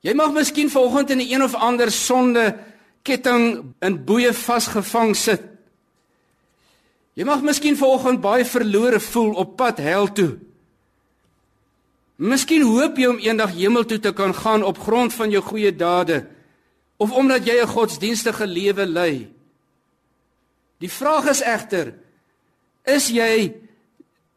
Jy 0.00 0.14
mag 0.16 0.32
miskien 0.32 0.70
vanoggend 0.70 1.10
in 1.10 1.18
'n 1.18 1.32
een 1.32 1.42
of 1.42 1.54
ander 1.54 1.90
sonde 1.90 2.56
ketting 3.02 3.74
in 3.80 4.04
boeye 4.04 4.32
vasgevang 4.32 5.16
sit. 5.16 5.42
Jy 7.12 7.24
mag 7.24 7.42
miskien 7.42 7.76
vanoggend 7.76 8.20
baie 8.20 8.44
verlore 8.44 9.00
voel 9.00 9.34
op 9.34 9.56
pad 9.56 9.78
hel 9.78 10.12
toe. 10.12 10.38
Miskien 12.16 12.62
hoop 12.62 12.96
jy 12.96 13.06
om 13.06 13.18
eendag 13.18 13.52
hemel 13.56 13.84
toe 13.84 13.98
te 13.98 14.12
kan 14.12 14.34
gaan 14.34 14.62
op 14.62 14.78
grond 14.78 15.14
van 15.14 15.30
jou 15.30 15.42
goeie 15.42 15.76
dade 15.76 16.26
of 16.96 17.12
omdat 17.12 17.46
jy 17.46 17.60
'n 17.60 17.66
godsdienstige 17.66 18.46
lewe 18.46 18.86
lei. 18.86 19.28
Die 20.78 20.90
vraag 20.90 21.28
is 21.28 21.40
egter: 21.40 21.94
is 22.84 23.08
jy 23.08 23.54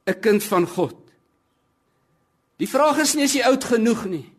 'n 0.05 0.19
kind 0.19 0.43
van 0.43 0.67
God? 0.67 0.95
Die 2.57 2.69
vraag 2.69 2.97
is 2.97 3.13
nie 3.13 3.23
as 3.23 3.33
jy 3.33 3.41
oud 3.43 3.63
genoeg 3.63 4.05
nie. 4.05 4.32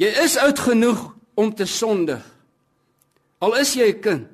Jy 0.00 0.08
is 0.24 0.36
oud 0.40 0.58
genoeg 0.58 1.00
om 1.34 1.54
te 1.54 1.66
sondig. 1.68 2.22
Al 3.38 3.56
is 3.58 3.74
jy 3.74 3.88
'n 3.92 4.00
kind. 4.00 4.28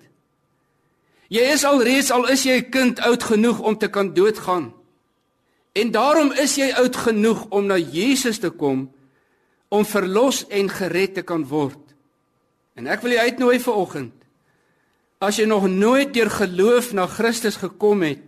Jy 1.29 1.45
is 1.53 1.65
alreeds 1.65 2.11
al 2.11 2.29
is 2.29 2.45
jy 2.45 2.59
'n 2.61 2.71
kind 2.71 3.01
oud 3.01 3.23
genoeg 3.23 3.61
om 3.61 3.79
te 3.79 3.89
kan 3.89 4.15
doodgaan. 4.15 4.73
En 5.73 5.91
daarom 5.91 6.33
is 6.33 6.55
jy 6.55 6.73
oud 6.73 6.97
genoeg 6.97 7.47
om 7.51 7.67
na 7.67 7.77
Jesus 7.77 8.39
te 8.39 8.51
kom 8.51 8.91
om 9.69 9.85
verlos 9.85 10.47
en 10.49 10.69
gered 10.69 11.15
te 11.15 11.23
kan 11.23 11.45
word. 11.45 11.81
En 12.75 12.87
ek 12.87 13.03
wil 13.05 13.11
jou 13.11 13.21
uitnooi 13.21 13.59
vir 13.61 13.75
oggend. 13.75 14.15
As 15.21 15.37
jy 15.37 15.45
nog 15.45 15.69
nooit 15.69 16.15
deur 16.15 16.31
geloof 16.31 16.93
na 16.93 17.07
Christus 17.07 17.57
gekom 17.57 18.03
het 18.03 18.23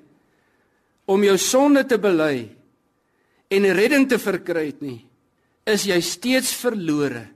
om 1.07 1.23
jou 1.25 1.37
sonde 1.39 1.87
te 1.87 1.99
bely 1.99 2.51
en 3.49 3.73
redding 3.73 4.09
te 4.09 4.19
verkry 4.19 4.67
het 4.67 4.81
nie, 4.81 5.10
is 5.71 5.87
jy 5.89 6.01
steeds 6.01 6.53
verlore 6.55 7.29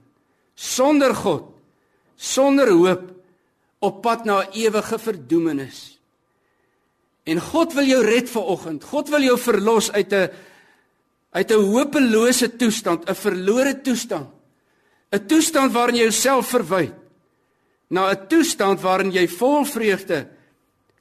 sonder 0.55 1.11
God, 1.15 1.51
sonder 2.15 2.71
hoop 2.71 3.11
op 3.83 4.01
pad 4.01 4.25
na 4.25 4.37
ewige 4.55 4.97
verdoemenis. 4.99 5.97
En 7.27 7.41
God 7.41 7.73
wil 7.73 7.89
jou 7.89 8.01
red 8.05 8.29
vanoggend. 8.29 8.85
God 8.85 9.09
wil 9.09 9.25
jou 9.25 9.37
verlos 9.37 9.91
uit 9.91 10.13
'n 10.13 10.29
uit 11.35 11.51
'n 11.51 11.65
hopelose 11.71 12.55
toestand, 12.55 13.09
'n 13.09 13.15
verlore 13.15 13.81
toestand. 13.81 14.29
'n 15.11 15.27
Toestand 15.27 15.71
waarin 15.71 15.95
jy 15.95 16.03
jouself 16.03 16.47
verwyd 16.47 16.93
na 17.89 18.11
'n 18.11 18.27
toestand 18.27 18.81
waarin 18.81 19.11
jy 19.11 19.27
vol 19.27 19.65
vreugde 19.65 20.27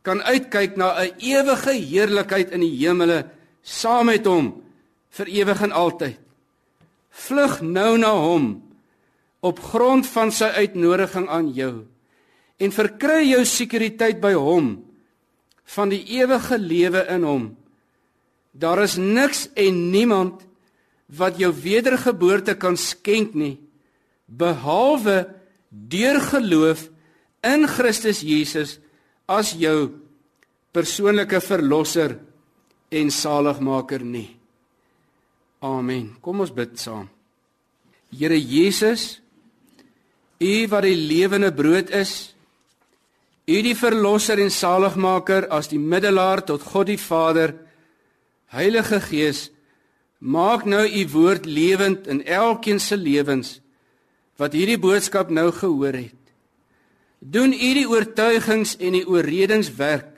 kan 0.02 0.22
uitkyk 0.22 0.76
na 0.76 1.00
'n 1.00 1.14
ewige 1.18 1.72
heerlikheid 1.72 2.50
in 2.50 2.60
die 2.60 2.76
hemele 2.76 3.30
saam 3.62 4.06
met 4.06 4.26
hom 4.26 4.62
vir 5.10 5.26
ewig 5.26 5.62
en 5.62 5.72
altyd. 5.72 6.23
Vlug 7.14 7.61
nou 7.62 7.94
na 7.98 8.12
hom 8.18 8.48
op 9.44 9.61
grond 9.61 10.07
van 10.09 10.33
sy 10.35 10.48
uitnodiging 10.59 11.29
aan 11.31 11.50
jou 11.55 11.85
en 12.59 12.74
verkry 12.74 13.22
jou 13.29 13.42
sekuriteit 13.46 14.20
by 14.22 14.33
hom 14.38 14.77
van 15.74 15.90
die 15.92 16.03
ewige 16.18 16.59
lewe 16.61 17.05
in 17.12 17.24
hom. 17.27 17.44
Daar 18.53 18.83
is 18.85 18.96
niks 19.00 19.48
en 19.59 19.90
niemand 19.90 20.44
wat 21.07 21.38
jou 21.38 21.53
wedergeboorte 21.53 22.57
kan 22.59 22.77
skenk 22.81 23.35
nie 23.35 23.59
behalwe 24.27 25.27
deur 25.68 26.20
geloof 26.20 26.88
in 27.44 27.66
Christus 27.68 28.22
Jesus 28.24 28.79
as 29.29 29.53
jou 29.59 29.92
persoonlike 30.74 31.40
verlosser 31.44 32.16
en 32.90 33.11
saligmaker 33.11 34.03
nie. 34.05 34.33
Amen. 35.64 36.11
Kom 36.20 36.42
ons 36.44 36.53
bid 36.53 36.77
saam. 36.77 37.07
Here 38.12 38.37
Jesus, 38.37 39.20
U 40.44 40.53
wat 40.68 40.85
die 40.85 40.98
lewende 40.98 41.50
brood 41.57 41.88
is, 41.94 42.35
U 43.48 43.57
die 43.64 43.77
verlosser 43.77 44.40
en 44.40 44.53
saligmaker 44.53 45.48
as 45.53 45.70
die 45.72 45.81
middelaar 45.81 46.44
tot 46.44 46.64
God 46.68 46.90
die 46.92 47.00
Vader, 47.00 47.55
Heilige 48.53 49.00
Gees, 49.05 49.48
maak 50.20 50.68
nou 50.68 50.85
U 50.85 51.03
woord 51.16 51.48
lewend 51.48 52.09
in 52.12 52.22
elkeen 52.24 52.81
se 52.81 52.96
lewens 53.00 53.59
wat 54.40 54.55
hierdie 54.57 54.81
boodskap 54.83 55.31
nou 55.31 55.48
gehoor 55.55 55.94
het. 55.94 56.20
Doen 57.24 57.55
U 57.55 57.72
die 57.79 57.88
oortuigings 57.88 58.77
en 58.83 58.98
die 58.98 59.07
oorredingswerk 59.09 60.11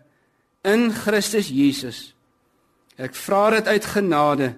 in 0.66 0.88
Christus 0.90 1.52
Jesus. 1.52 1.98
Ek 2.98 3.14
vra 3.14 3.50
dit 3.58 3.68
uit 3.68 3.92
genade 3.94 4.54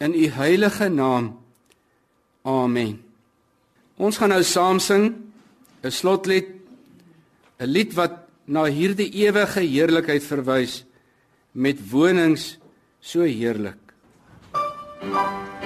in 0.00 0.14
u 0.16 0.26
heilige 0.32 0.88
naam. 0.88 1.34
Amen. 2.42 2.96
Ons 4.00 4.16
gaan 4.16 4.32
nou 4.32 4.42
saam 4.42 4.80
sing 4.80 5.14
'n 5.84 5.90
slotlied, 5.90 6.48
'n 7.60 7.66
lied 7.66 7.94
wat 7.94 8.28
na 8.44 8.64
hierdie 8.64 9.12
ewige 9.12 9.60
heerlikheid 9.60 10.24
verwys 10.24 10.84
met 11.52 11.78
wonings 11.90 12.58
so 13.00 13.22
heerlik. 13.22 13.78
Thank 15.00 15.14
you. 15.14 15.59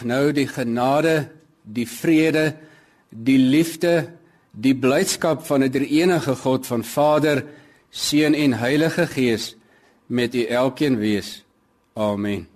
Mag 0.00 0.08
nou 0.08 0.32
die 0.32 0.48
genade, 0.48 1.28
die 1.62 1.86
vrede, 1.86 2.54
die 3.10 3.38
liefde, 3.38 4.08
die 4.52 4.74
blydskap 4.74 5.44
van 5.46 5.62
'n 5.62 5.70
drie-enige 5.70 6.34
God 6.36 6.66
van 6.66 6.84
Vader, 6.84 7.44
Seun 7.90 8.34
en 8.34 8.52
Heilige 8.52 9.06
Gees 9.06 9.56
met 10.06 10.34
u 10.34 10.44
elkeen 10.44 10.96
wees. 10.98 11.44
Amen. 11.94 12.49